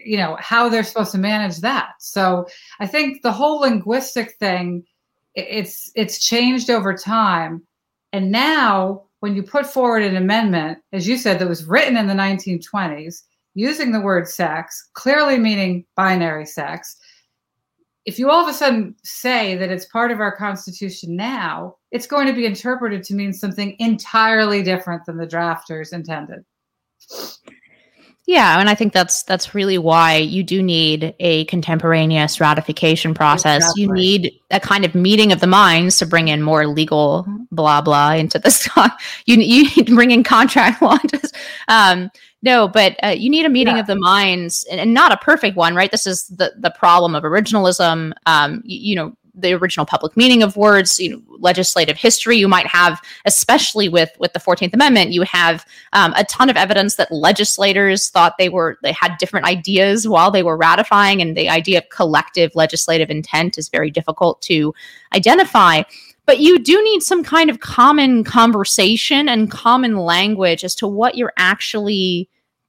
[0.05, 1.93] you know how they're supposed to manage that.
[1.99, 2.47] So
[2.81, 4.85] I think the whole linguistic thing
[5.35, 7.63] it's it's changed over time,
[8.13, 12.09] and now when you put forward an amendment, as you said, that was written in
[12.09, 13.23] the 1920s
[13.55, 16.97] using the word sex, clearly meaning binary sex
[18.05, 22.07] if you all of a sudden say that it's part of our constitution now, it's
[22.07, 26.45] going to be interpreted to mean something entirely different than the drafters intended.
[28.27, 33.63] Yeah, and I think that's that's really why you do need a contemporaneous ratification process.
[33.63, 33.83] Exactly.
[33.83, 37.81] You need a kind of meeting of the minds to bring in more legal blah
[37.81, 38.69] blah into this.
[39.27, 40.99] you you need to bring in contract law.
[41.69, 42.11] um,
[42.43, 43.81] no, but uh, you need a meeting yeah.
[43.81, 45.91] of the minds, and, and, not a perfect one, right?
[45.91, 48.13] This is the the problem of originalism.
[48.27, 52.49] Um, you, you know, the original public meaning of words you know, legislative history you
[52.49, 55.65] might have especially with with the 14th amendment you have
[55.95, 60.31] um, a ton of evidence that legislators thought they were they had different ideas while
[60.31, 64.75] they were ratifying and the idea of collective legislative intent is very difficult to
[65.15, 65.83] identify.
[66.27, 71.17] But you do need some kind of common conversation and common language as to what
[71.17, 72.29] you're actually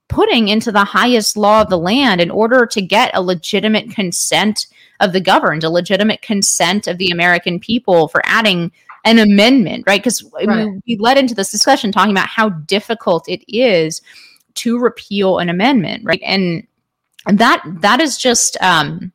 [0.09, 4.67] putting into the highest law of the land in order to get a legitimate consent
[4.99, 8.71] of the governed, a legitimate consent of the American people for adding
[9.05, 10.01] an amendment, right?
[10.01, 10.69] Because right.
[10.87, 14.01] we led into this discussion talking about how difficult it is
[14.55, 16.21] to repeal an amendment, right?
[16.23, 16.65] And
[17.25, 19.11] that that is just um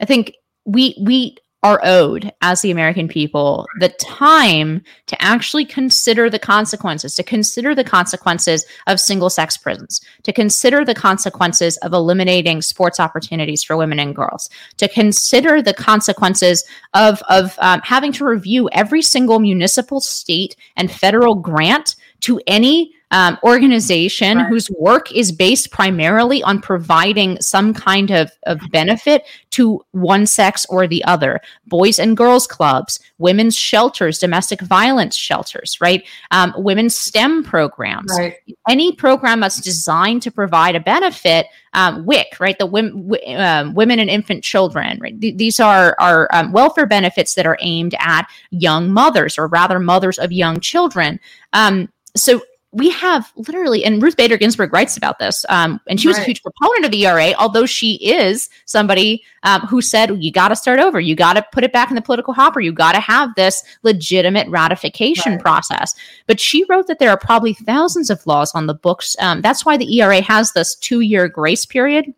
[0.00, 6.28] I think we we are owed as the American people the time to actually consider
[6.28, 11.92] the consequences, to consider the consequences of single sex prisons, to consider the consequences of
[11.92, 18.10] eliminating sports opportunities for women and girls, to consider the consequences of, of um, having
[18.12, 24.46] to review every single municipal, state, and federal grant to any um, organization right.
[24.48, 30.64] whose work is based primarily on providing some kind of, of benefit to one sex
[30.70, 31.40] or the other.
[31.66, 36.08] Boys and girls clubs, women's shelters, domestic violence shelters, right?
[36.30, 38.10] Um, women's STEM programs.
[38.18, 38.36] Right.
[38.66, 42.58] Any program that's designed to provide a benefit um, WIC, right?
[42.58, 45.18] The w- um, women and infant children, right?
[45.20, 49.78] Th- these are are um, welfare benefits that are aimed at young mothers, or rather,
[49.78, 51.20] mothers of young children.
[51.52, 52.42] Um, so
[52.72, 56.22] we have literally, and Ruth Bader Ginsburg writes about this, um, and she was right.
[56.22, 60.48] a huge proponent of the ERA, although she is somebody um, who said, you got
[60.48, 60.98] to start over.
[60.98, 62.60] You got to put it back in the political hopper.
[62.60, 65.40] You got to have this legitimate ratification right.
[65.40, 65.94] process.
[66.26, 69.16] But she wrote that there are probably thousands of laws on the books.
[69.20, 72.14] Um, that's why the ERA has this two year grace period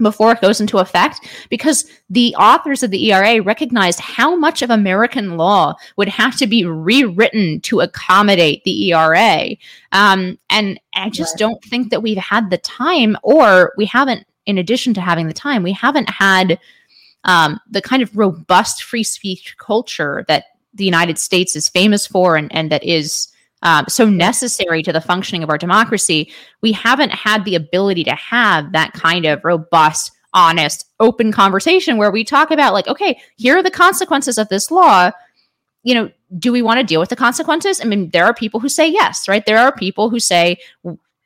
[0.00, 4.70] before it goes into effect because the authors of the ERA recognized how much of
[4.70, 9.50] American law would have to be rewritten to accommodate the ERA.
[9.92, 14.58] Um, and I just don't think that we've had the time, or we haven't, in
[14.58, 16.58] addition to having the time, we haven't had
[17.22, 22.36] um, the kind of robust free speech culture that the United States is famous for
[22.36, 23.28] and, and that is
[23.64, 26.30] um, so necessary to the functioning of our democracy,
[26.62, 32.10] we haven't had the ability to have that kind of robust, honest, open conversation where
[32.10, 35.10] we talk about, like, okay, here are the consequences of this law.
[35.82, 37.80] You know, do we want to deal with the consequences?
[37.80, 39.44] I mean, there are people who say yes, right?
[39.44, 40.58] There are people who say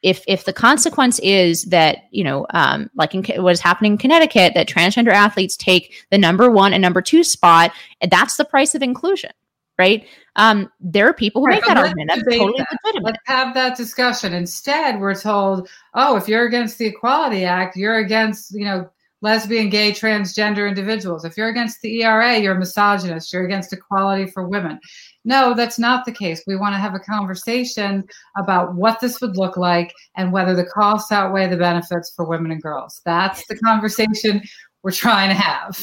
[0.02, 3.98] if if the consequence is that you know um, like in what is happening in
[3.98, 7.72] connecticut that transgender athletes take the number one and number two spot
[8.08, 9.30] that's the price of inclusion
[9.78, 10.06] right
[10.36, 12.78] um, there are people who right, make that argument that's totally that.
[12.84, 17.76] legitimate let's have that discussion instead we're told oh if you're against the equality act
[17.76, 18.88] you're against you know
[19.20, 21.24] lesbian, gay, transgender individuals.
[21.24, 24.78] If you're against the ERA, you're a misogynist, you're against equality for women.
[25.24, 26.42] No, that's not the case.
[26.46, 28.04] We want to have a conversation
[28.36, 32.52] about what this would look like and whether the costs outweigh the benefits for women
[32.52, 33.00] and girls.
[33.04, 34.42] That's the conversation
[34.82, 35.78] we're trying to have.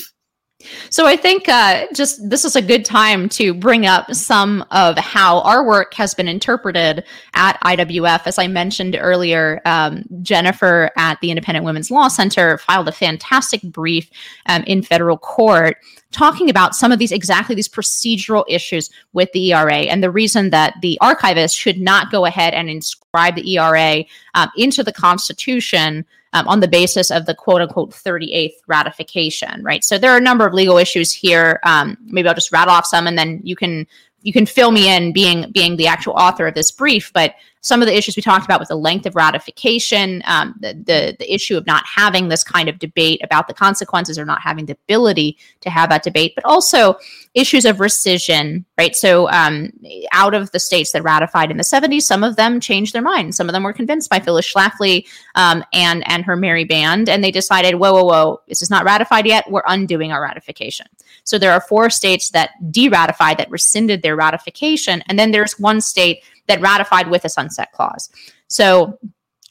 [0.89, 4.97] So I think uh, just this is a good time to bring up some of
[4.97, 7.03] how our work has been interpreted
[7.34, 8.22] at IWF.
[8.26, 13.61] As I mentioned earlier, um, Jennifer at the Independent Women's Law Center filed a fantastic
[13.63, 14.09] brief
[14.47, 15.78] um, in federal court
[16.11, 20.49] talking about some of these exactly these procedural issues with the ERA and the reason
[20.49, 24.03] that the archivist should not go ahead and inscribe the ERA
[24.34, 26.05] um, into the Constitution
[26.36, 29.84] um, on the basis of the quote unquote 38th ratification, right?
[29.86, 31.62] So there are a number of legal issues here.
[31.64, 33.88] Um, maybe I'll just rattle off some and then you can
[34.26, 37.82] you can fill me in being being the actual author of this brief but some
[37.82, 41.34] of the issues we talked about with the length of ratification um, the, the, the
[41.34, 44.74] issue of not having this kind of debate about the consequences or not having the
[44.74, 46.96] ability to have that debate but also
[47.36, 48.96] issues of rescission right?
[48.96, 49.72] So um,
[50.12, 53.36] out of the states that ratified in the 70s some of them changed their mind.
[53.36, 57.24] Some of them were convinced by phyllis schlafly um, and and her merry band and
[57.24, 59.50] they decided whoa whoa whoa this is not ratified yet.
[59.52, 60.88] We're undoing our ratification
[61.26, 65.82] so there are four states that de-ratified that rescinded their ratification, and then there's one
[65.82, 68.10] state that ratified with a sunset clause.
[68.48, 68.98] So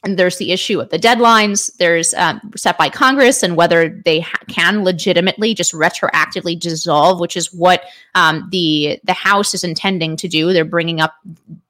[0.05, 1.75] and there's the issue of the deadlines.
[1.77, 7.35] There's um, set by Congress and whether they ha- can legitimately just retroactively dissolve, which
[7.35, 7.83] is what
[8.13, 10.53] um, the the House is intending to do.
[10.53, 11.15] They're bringing up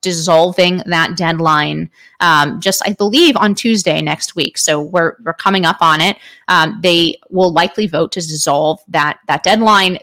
[0.01, 4.57] dissolving that deadline um, just, I believe, on Tuesday next week.
[4.57, 6.17] So we're we're coming up on it.
[6.49, 9.97] Um, they will likely vote to dissolve that that deadline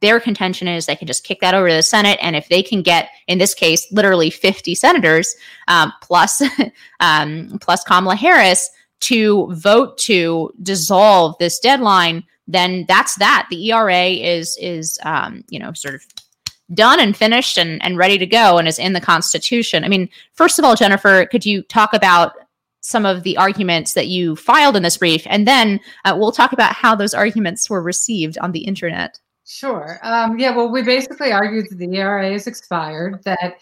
[0.00, 2.18] their contention is they can just kick that over to the Senate.
[2.22, 5.34] And if they can get, in this case, literally 50 senators
[5.66, 6.42] um, plus,
[7.00, 8.70] um, plus Kamala Harris
[9.00, 13.46] to vote to dissolve this deadline, then that's that.
[13.50, 16.04] The ERA is is um, you know sort of
[16.74, 19.84] done and finished and, and ready to go and is in the Constitution.
[19.84, 22.32] I mean, first of all, Jennifer, could you talk about
[22.80, 26.52] some of the arguments that you filed in this brief, and then uh, we'll talk
[26.52, 29.18] about how those arguments were received on the internet.
[29.48, 29.98] Sure.
[30.02, 30.54] Um, yeah.
[30.54, 33.24] Well, we basically argued that the ERA is expired.
[33.24, 33.54] That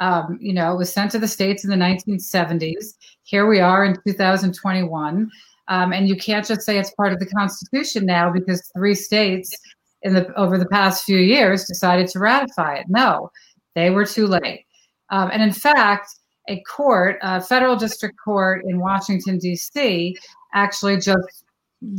[0.00, 2.94] um, you know it was sent to the states in the 1970s.
[3.22, 5.30] Here we are in 2021,
[5.68, 9.56] um, and you can't just say it's part of the Constitution now because three states
[10.02, 12.86] in the over the past few years decided to ratify it.
[12.88, 13.30] No,
[13.76, 14.64] they were too late.
[15.10, 16.16] Um, and in fact,
[16.48, 20.16] a court, a federal district court in Washington D.C.,
[20.52, 21.44] actually just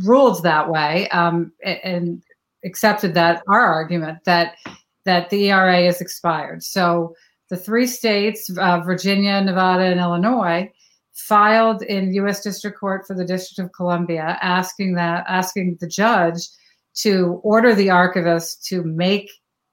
[0.04, 2.22] ruled that way um, and
[2.64, 4.56] accepted that our argument that
[5.04, 6.62] that the ERA is expired.
[6.62, 7.14] So
[7.48, 10.70] the three states, uh, Virginia, Nevada, and Illinois,
[11.12, 12.42] filed in U.S.
[12.42, 16.48] District Court for the District of Columbia, asking that asking the judge
[16.94, 19.30] to order the archivist to make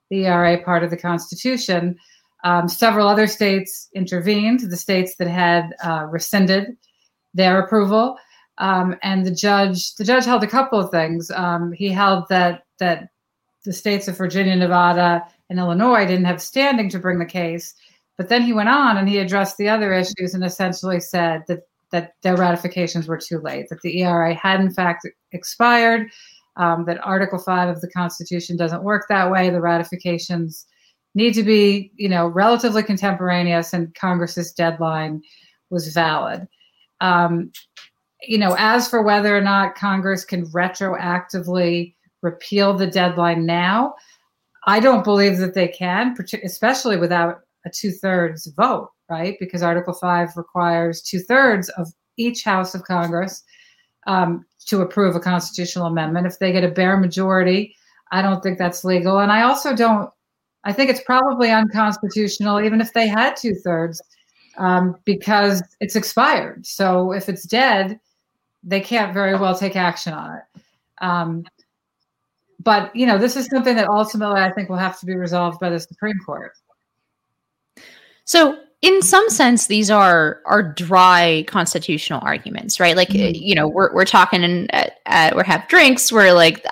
[0.09, 1.97] the ERA part of the Constitution.
[2.43, 4.61] Um, several other states intervened.
[4.61, 6.77] The states that had uh, rescinded
[7.33, 8.17] their approval,
[8.57, 11.29] um, and the judge the judge held a couple of things.
[11.31, 13.09] Um, he held that that
[13.65, 17.73] the states of Virginia, Nevada, and Illinois didn't have standing to bring the case.
[18.17, 21.61] But then he went on and he addressed the other issues and essentially said that
[21.91, 26.09] that their ratifications were too late, that the ERA had in fact expired,
[26.57, 29.49] um, that Article Five of the Constitution doesn't work that way.
[29.49, 30.65] The ratifications
[31.15, 35.21] need to be, you know, relatively contemporaneous, and Congress's deadline
[35.69, 36.47] was valid.
[36.99, 37.51] Um,
[38.21, 43.95] you know, as for whether or not Congress can retroactively repeal the deadline now,
[44.65, 49.37] I don't believe that they can, especially without a two thirds vote, right?
[49.39, 51.87] Because Article 5 requires two thirds of
[52.17, 53.43] each House of Congress
[54.07, 56.27] um, to approve a constitutional amendment.
[56.27, 57.75] If they get a bare majority,
[58.11, 59.19] I don't think that's legal.
[59.19, 60.09] And I also don't,
[60.63, 64.01] I think it's probably unconstitutional, even if they had two thirds,
[64.57, 66.65] um, because it's expired.
[66.65, 67.99] So if it's dead,
[68.63, 70.61] they can't very well take action on it.
[70.99, 71.45] Um,
[72.59, 75.59] but you know, this is something that ultimately I think will have to be resolved
[75.59, 76.53] by the Supreme Court.
[78.25, 83.33] So in some sense these are are dry constitutional arguments right like mm-hmm.
[83.33, 86.63] you know we're, we're talking and uh, uh, we're have drinks we're like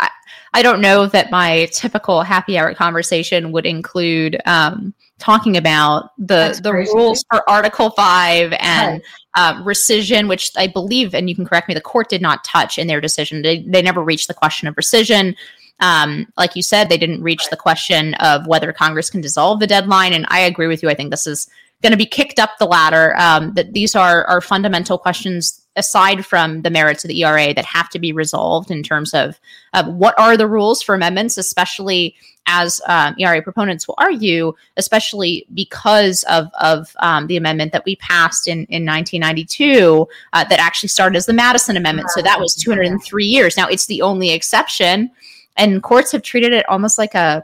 [0.56, 6.58] I don't know that my typical happy hour conversation would include um, talking about the
[6.64, 9.02] the rules for Article Five and right.
[9.36, 12.78] uh, rescission, which I believe, and you can correct me, the court did not touch
[12.78, 13.42] in their decision.
[13.42, 15.36] They they never reached the question of rescission.
[15.80, 19.68] Um, like you said, they didn't reach the question of whether Congress can dissolve the
[19.68, 20.14] deadline.
[20.14, 20.90] And I agree with you.
[20.90, 21.48] I think this is
[21.82, 23.16] going to be kicked up the ladder.
[23.18, 27.66] Um, that these are are fundamental questions aside from the merits of the ERA that
[27.66, 29.38] have to be resolved in terms of
[29.86, 32.16] what are the rules for amendments, especially
[32.48, 37.96] as um, ERA proponents will argue, especially because of, of um, the amendment that we
[37.98, 42.10] passed in, in 1992 uh, that actually started as the Madison Amendment.
[42.12, 43.58] So that was 203 years.
[43.58, 45.12] Now, it's the only exception.
[45.58, 47.44] And courts have treated it almost like a,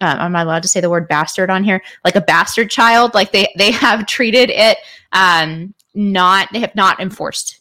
[0.00, 1.82] uh, am I allowed to say the word bastard on here?
[2.04, 3.14] Like a bastard child.
[3.14, 4.78] Like they, they have treated it
[5.12, 7.60] um, not, they have not enforced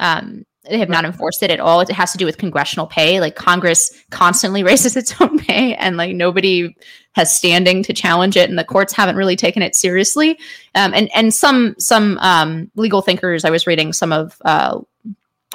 [0.00, 1.80] um, they have not enforced it at all.
[1.80, 3.20] It has to do with congressional pay.
[3.20, 6.76] Like Congress constantly raises its own pay, and like nobody
[7.12, 10.38] has standing to challenge it, and the courts haven't really taken it seriously.
[10.74, 14.80] Um, and and some some um, legal thinkers, I was reading some of, uh,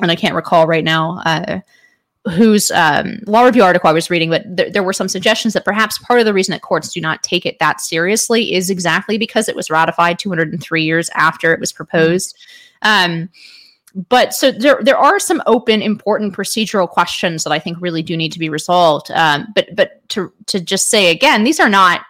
[0.02, 1.22] and I can't recall right now.
[1.26, 1.60] Uh,
[2.32, 5.66] whose um, law review article I was reading, but th- there were some suggestions that
[5.66, 9.18] perhaps part of the reason that courts do not take it that seriously is exactly
[9.18, 12.38] because it was ratified 203 years after it was proposed.
[12.82, 13.30] Um,
[14.10, 18.18] but so there there are some open important procedural questions that I think really do
[18.18, 19.12] need to be resolved.
[19.12, 22.02] Um, but but to to just say again, these are not.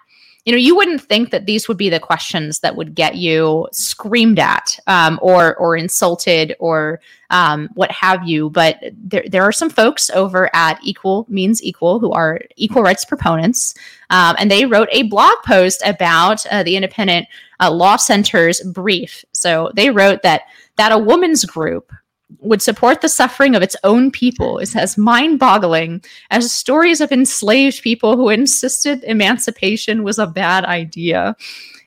[0.46, 3.68] You know, you wouldn't think that these would be the questions that would get you
[3.72, 8.50] screamed at, um, or or insulted, or um, what have you.
[8.50, 13.06] But there there are some folks over at Equal Means Equal who are equal rights
[13.06, 13.74] proponents,
[14.10, 17.28] um, and they wrote a blog post about uh, the Independent
[17.62, 19.24] uh, Law Center's brief.
[19.32, 20.42] So they wrote that
[20.76, 21.94] that a woman's group
[22.40, 27.82] would support the suffering of its own people is as mind-boggling as stories of enslaved
[27.82, 31.36] people who insisted emancipation was a bad idea.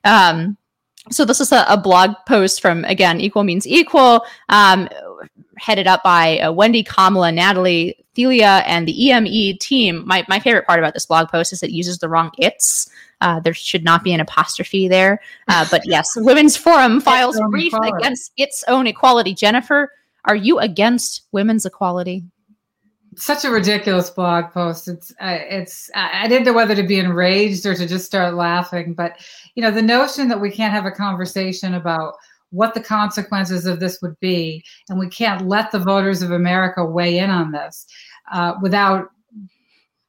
[0.05, 0.57] Um,
[1.11, 4.89] so this is a, a, blog post from again equal means equal um,
[5.57, 10.67] headed up by uh, wendy kamala natalie thelia and the eme team my, my favorite
[10.67, 12.91] part about this blog post is it uses the wrong its
[13.21, 15.21] uh, there should not be an apostrophe there.
[15.49, 19.35] Uh, but yes, Women's Forum files brief against its own equality.
[19.35, 19.91] Jennifer,
[20.27, 22.25] are you against women's equality?
[23.17, 24.89] Such a ridiculous blog post.
[24.89, 28.93] It's uh, it's I didn't know whether to be enraged or to just start laughing.
[28.93, 29.17] But
[29.55, 32.15] you know, the notion that we can't have a conversation about
[32.51, 36.85] what the consequences of this would be, and we can't let the voters of America
[36.85, 37.87] weigh in on this
[38.33, 39.09] uh, without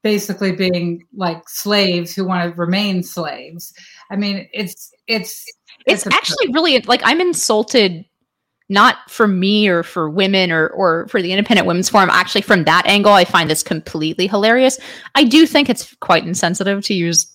[0.03, 3.73] basically being like slaves who want to remain slaves.
[4.11, 5.45] I mean, it's it's
[5.85, 8.05] it's, it's actually really like I'm insulted
[8.69, 12.63] not for me or for women or or for the independent women's forum actually from
[12.65, 14.79] that angle i find this completely hilarious.
[15.15, 17.33] I do think it's quite insensitive to use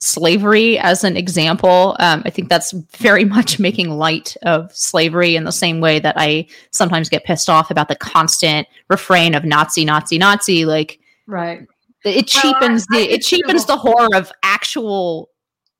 [0.00, 1.96] slavery as an example.
[2.00, 6.16] Um, i think that's very much making light of slavery in the same way that
[6.18, 11.66] i sometimes get pissed off about the constant refrain of nazi nazi nazi like right.
[12.04, 15.30] it cheapens well, I, I the it cheapens the horror of actual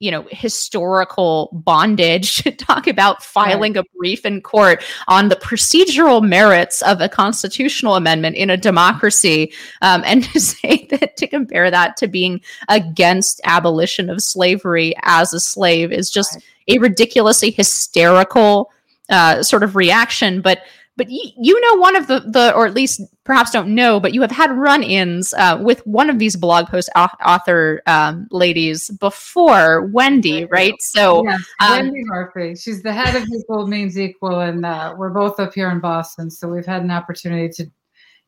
[0.03, 3.84] you know historical bondage to talk about filing right.
[3.84, 9.53] a brief in court on the procedural merits of a constitutional amendment in a democracy
[9.80, 15.32] um, and to say that to compare that to being against abolition of slavery as
[15.32, 16.76] a slave is just right.
[16.76, 18.72] a ridiculously hysterical
[19.09, 20.62] uh, sort of reaction but
[20.97, 24.12] but y- you know one of the the or at least perhaps don't know but
[24.12, 29.86] you have had run-ins uh, with one of these blog post author um, ladies before
[29.86, 30.74] wendy right?
[30.80, 35.11] So yes, um, wendy murphy she's the head of equal means equal and uh, we're
[35.11, 37.70] both up here in boston so we've had an opportunity to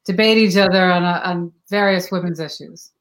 [0.05, 2.93] debate each other on, a, on various women's issues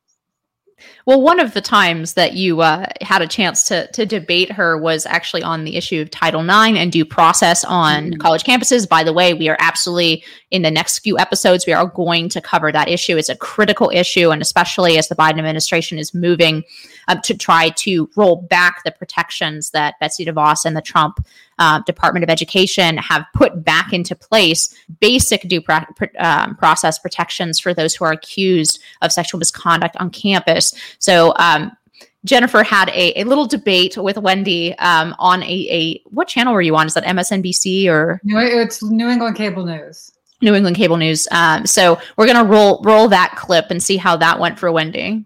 [1.05, 4.77] well, one of the times that you uh, had a chance to to debate her
[4.77, 8.21] was actually on the issue of Title IX and due process on mm-hmm.
[8.21, 8.87] college campuses.
[8.87, 12.39] By the way, we are absolutely in the next few episodes we are going to
[12.39, 13.17] cover that issue.
[13.17, 16.63] It's a critical issue, and especially as the Biden administration is moving
[17.09, 21.25] um, to try to roll back the protections that Betsy DeVos and the Trump
[21.63, 25.85] uh, Department of Education have put back into place basic due pro-
[26.19, 30.73] um, process protections for those who are accused of sexual misconduct on campus.
[30.99, 31.71] So, um,
[32.25, 36.61] Jennifer had a, a little debate with Wendy um, on a, a what channel were
[36.61, 36.87] you on?
[36.87, 40.11] Is that MSNBC or it's New England Cable News?
[40.41, 41.27] New England Cable News.
[41.31, 45.25] Um, so we're gonna roll roll that clip and see how that went for Wendy.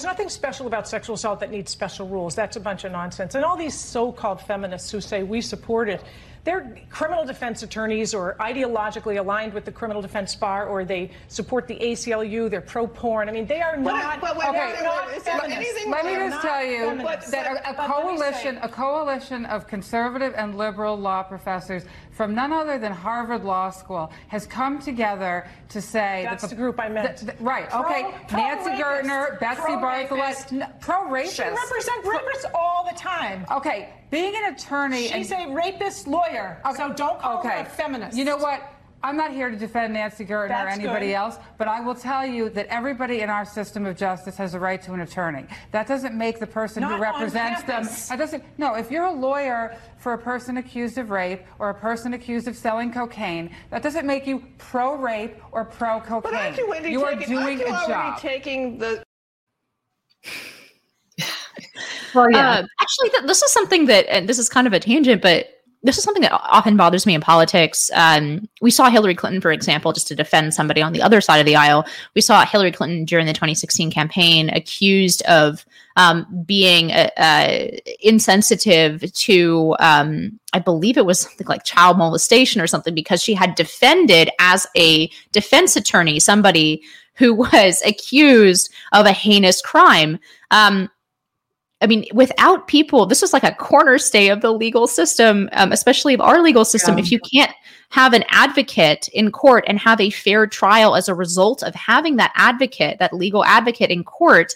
[0.00, 2.34] There's nothing special about sexual assault that needs special rules.
[2.34, 3.34] That's a bunch of nonsense.
[3.34, 6.02] And all these so called feminists who say we support it,
[6.44, 11.68] they're criminal defense attorneys or ideologically aligned with the criminal defense bar, or they support
[11.68, 12.48] the ACLU.
[12.48, 13.28] They're pro porn.
[13.28, 14.22] I mean, they are not.
[14.22, 15.86] But, but, okay, wait, not wait, wait.
[15.90, 17.30] Let me just tell you feminists.
[17.32, 21.22] that a, a But let me say- coalition, a coalition of conservative and liberal law
[21.22, 26.50] professors from none other than Harvard Law School has come together to say That's that
[26.50, 27.18] the group I meant.
[27.18, 27.68] th- th- right.
[27.68, 28.02] Pro- okay.
[28.32, 29.08] Nancy pro-rapist.
[29.08, 30.80] Gertner, Betsy Pro-rapist.
[30.80, 31.36] Pro rapist.
[31.36, 33.46] She represents rapists all the time.
[33.50, 35.08] Okay, being an attorney.
[35.08, 37.48] She's and, a rapist lawyer, so don't call okay.
[37.48, 38.16] her a feminist.
[38.16, 38.62] You know what?
[39.02, 41.14] I'm not here to defend Nancy Gertner or anybody good.
[41.14, 44.60] else, but I will tell you that everybody in our system of justice has a
[44.60, 45.46] right to an attorney.
[45.72, 47.84] That doesn't make the person Not who on represents them.
[47.84, 48.08] campus.
[48.08, 48.44] That doesn't.
[48.58, 52.46] No, if you're a lawyer for a person accused of rape or a person accused
[52.46, 56.20] of selling cocaine, that doesn't make you pro-rape or pro-cocaine.
[56.22, 58.18] But aren't you, you are taking, doing aren't you a job.
[58.20, 59.02] taking the
[62.14, 62.50] well, yeah.
[62.50, 65.59] Uh, actually, th- this is something that, and this is kind of a tangent, but
[65.82, 67.90] this is something that often bothers me in politics.
[67.94, 71.38] Um, we saw Hillary Clinton, for example, just to defend somebody on the other side
[71.38, 71.86] of the aisle.
[72.14, 75.64] We saw Hillary Clinton during the 2016 campaign accused of
[75.96, 77.68] um, being uh, uh,
[78.00, 83.32] insensitive to, um, I believe it was something like child molestation or something, because she
[83.32, 86.82] had defended as a defense attorney somebody
[87.14, 90.18] who was accused of a heinous crime.
[90.50, 90.90] Um,
[91.82, 96.12] I mean, without people, this is like a cornerstay of the legal system, um, especially
[96.12, 96.98] of our legal system.
[96.98, 97.04] Yeah.
[97.04, 97.52] If you can't
[97.88, 102.16] have an advocate in court and have a fair trial as a result of having
[102.16, 104.54] that advocate, that legal advocate in court,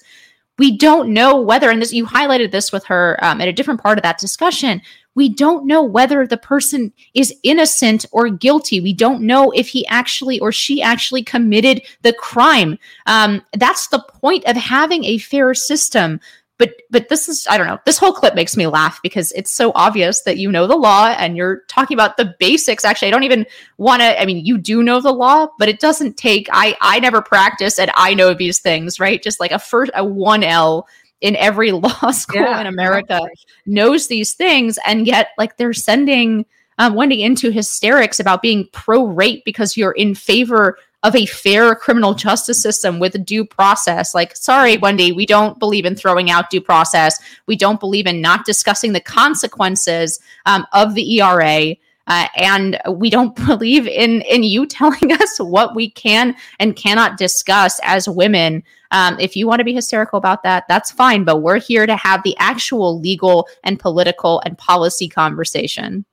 [0.58, 3.82] we don't know whether, and this you highlighted this with her um, at a different
[3.82, 4.80] part of that discussion.
[5.16, 8.80] We don't know whether the person is innocent or guilty.
[8.80, 12.78] We don't know if he actually or she actually committed the crime.
[13.06, 16.20] Um, that's the point of having a fair system
[16.58, 19.52] but but this is i don't know this whole clip makes me laugh because it's
[19.52, 23.10] so obvious that you know the law and you're talking about the basics actually i
[23.10, 23.44] don't even
[23.78, 26.98] want to i mean you do know the law but it doesn't take i i
[27.00, 30.84] never practice and i know these things right just like a first a 1l
[31.20, 33.32] in every law school Yeah, in america exactly.
[33.66, 36.46] knows these things and yet like they're sending
[36.78, 41.74] um, wendy into hysterics about being pro rape because you're in favor of a fair
[41.76, 44.14] criminal justice system with due process.
[44.14, 47.20] Like, sorry, Wendy, we don't believe in throwing out due process.
[47.46, 51.76] We don't believe in not discussing the consequences um, of the ERA.
[52.06, 57.18] Uh, and we don't believe in in you telling us what we can and cannot
[57.18, 58.62] discuss as women.
[58.90, 61.24] Um, if you want to be hysterical about that, that's fine.
[61.24, 66.04] But we're here to have the actual legal and political and policy conversation.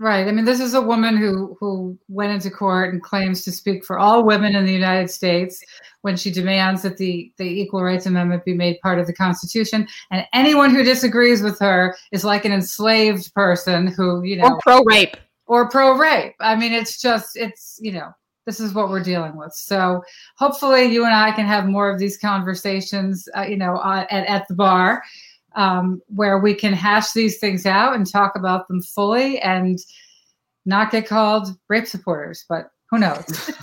[0.00, 0.26] Right.
[0.26, 3.84] I mean, this is a woman who who went into court and claims to speak
[3.84, 5.62] for all women in the United States
[6.02, 9.86] when she demands that the the Equal Rights Amendment be made part of the Constitution.
[10.10, 14.58] And anyone who disagrees with her is like an enslaved person who, you know, Or
[14.62, 15.16] pro rape.
[15.46, 16.34] or pro rape.
[16.40, 18.10] I mean, it's just it's you know
[18.46, 19.52] this is what we're dealing with.
[19.54, 20.02] So
[20.36, 24.26] hopefully, you and I can have more of these conversations, uh, you know, uh, at
[24.26, 25.04] at the bar,
[25.56, 29.78] um, where we can hash these things out and talk about them fully, and
[30.66, 32.44] not get called rape supporters.
[32.48, 33.50] But who knows?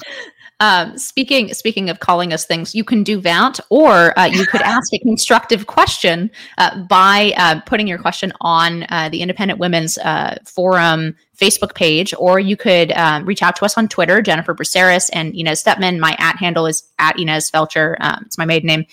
[0.61, 4.61] Um, speaking speaking of calling us things, you can do that, or uh, you could
[4.61, 6.29] ask a constructive question
[6.59, 12.13] uh, by uh, putting your question on uh, the Independent Women's uh, Forum Facebook page,
[12.19, 15.99] or you could um, reach out to us on Twitter, Jennifer Braceras and Inez Stepman.
[15.99, 17.95] My at handle is at Inez Feltscher.
[17.99, 18.85] Um, it's my maiden name.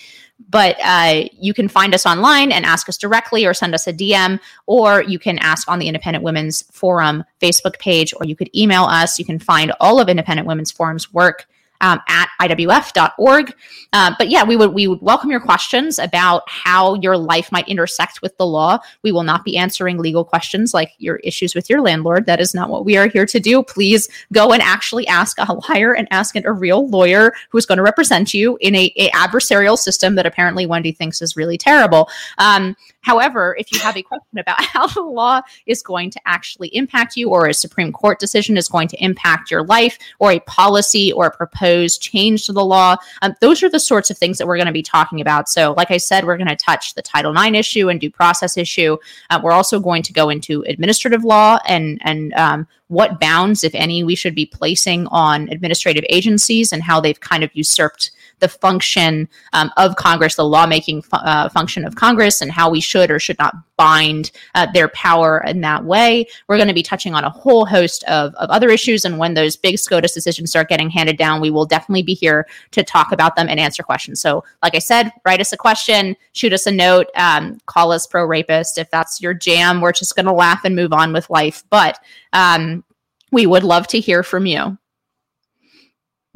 [0.47, 3.93] But uh, you can find us online and ask us directly, or send us a
[3.93, 8.49] DM, or you can ask on the Independent Women's Forum Facebook page, or you could
[8.55, 9.19] email us.
[9.19, 11.47] You can find all of Independent Women's Forum's work
[11.81, 13.53] um, at iwf.org.
[13.93, 17.67] Uh, but yeah, we would we would welcome your questions about how your life might
[17.67, 18.79] intersect with the law.
[19.03, 22.25] We will not be answering legal questions like your issues with your landlord.
[22.25, 23.63] That is not what we are here to do.
[23.63, 27.83] Please go and actually ask a lawyer and ask a real lawyer who's going to
[27.83, 32.09] represent you in a, a adversarial system that apparently Wendy thinks is really terrible.
[32.37, 36.69] Um, However, if you have a question about how the law is going to actually
[36.69, 40.39] impact you, or a Supreme Court decision is going to impact your life, or a
[40.41, 44.37] policy or a proposed change to the law, um, those are the sorts of things
[44.37, 45.49] that we're going to be talking about.
[45.49, 48.57] So, like I said, we're going to touch the Title IX issue and due process
[48.57, 48.97] issue.
[49.29, 53.73] Uh, we're also going to go into administrative law and and um, what bounds, if
[53.75, 58.47] any, we should be placing on administrative agencies and how they've kind of usurped the
[58.47, 63.11] function um, of Congress, the lawmaking fu- uh, function of Congress, and how we should
[63.11, 66.27] or should not bind uh, their power in that way.
[66.47, 69.05] We're going to be touching on a whole host of, of other issues.
[69.05, 72.47] And when those big SCOTUS decisions start getting handed down, we will definitely be here
[72.71, 74.19] to talk about them and answer questions.
[74.19, 78.07] So, like I said, write us a question, shoot us a note, um, call us
[78.07, 78.77] pro rapist.
[78.77, 81.63] If that's your jam, we're just going to laugh and move on with life.
[81.69, 81.99] But
[82.33, 82.83] um,
[83.31, 84.77] we would love to hear from you.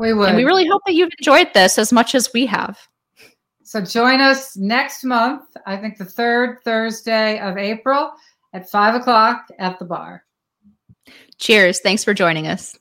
[0.03, 0.27] We would.
[0.27, 2.77] And we really hope that you've enjoyed this as much as we have.
[3.63, 8.11] So join us next month, I think the third Thursday of April
[8.51, 10.25] at five o'clock at the bar.
[11.37, 11.79] Cheers.
[11.79, 12.77] Thanks for joining us.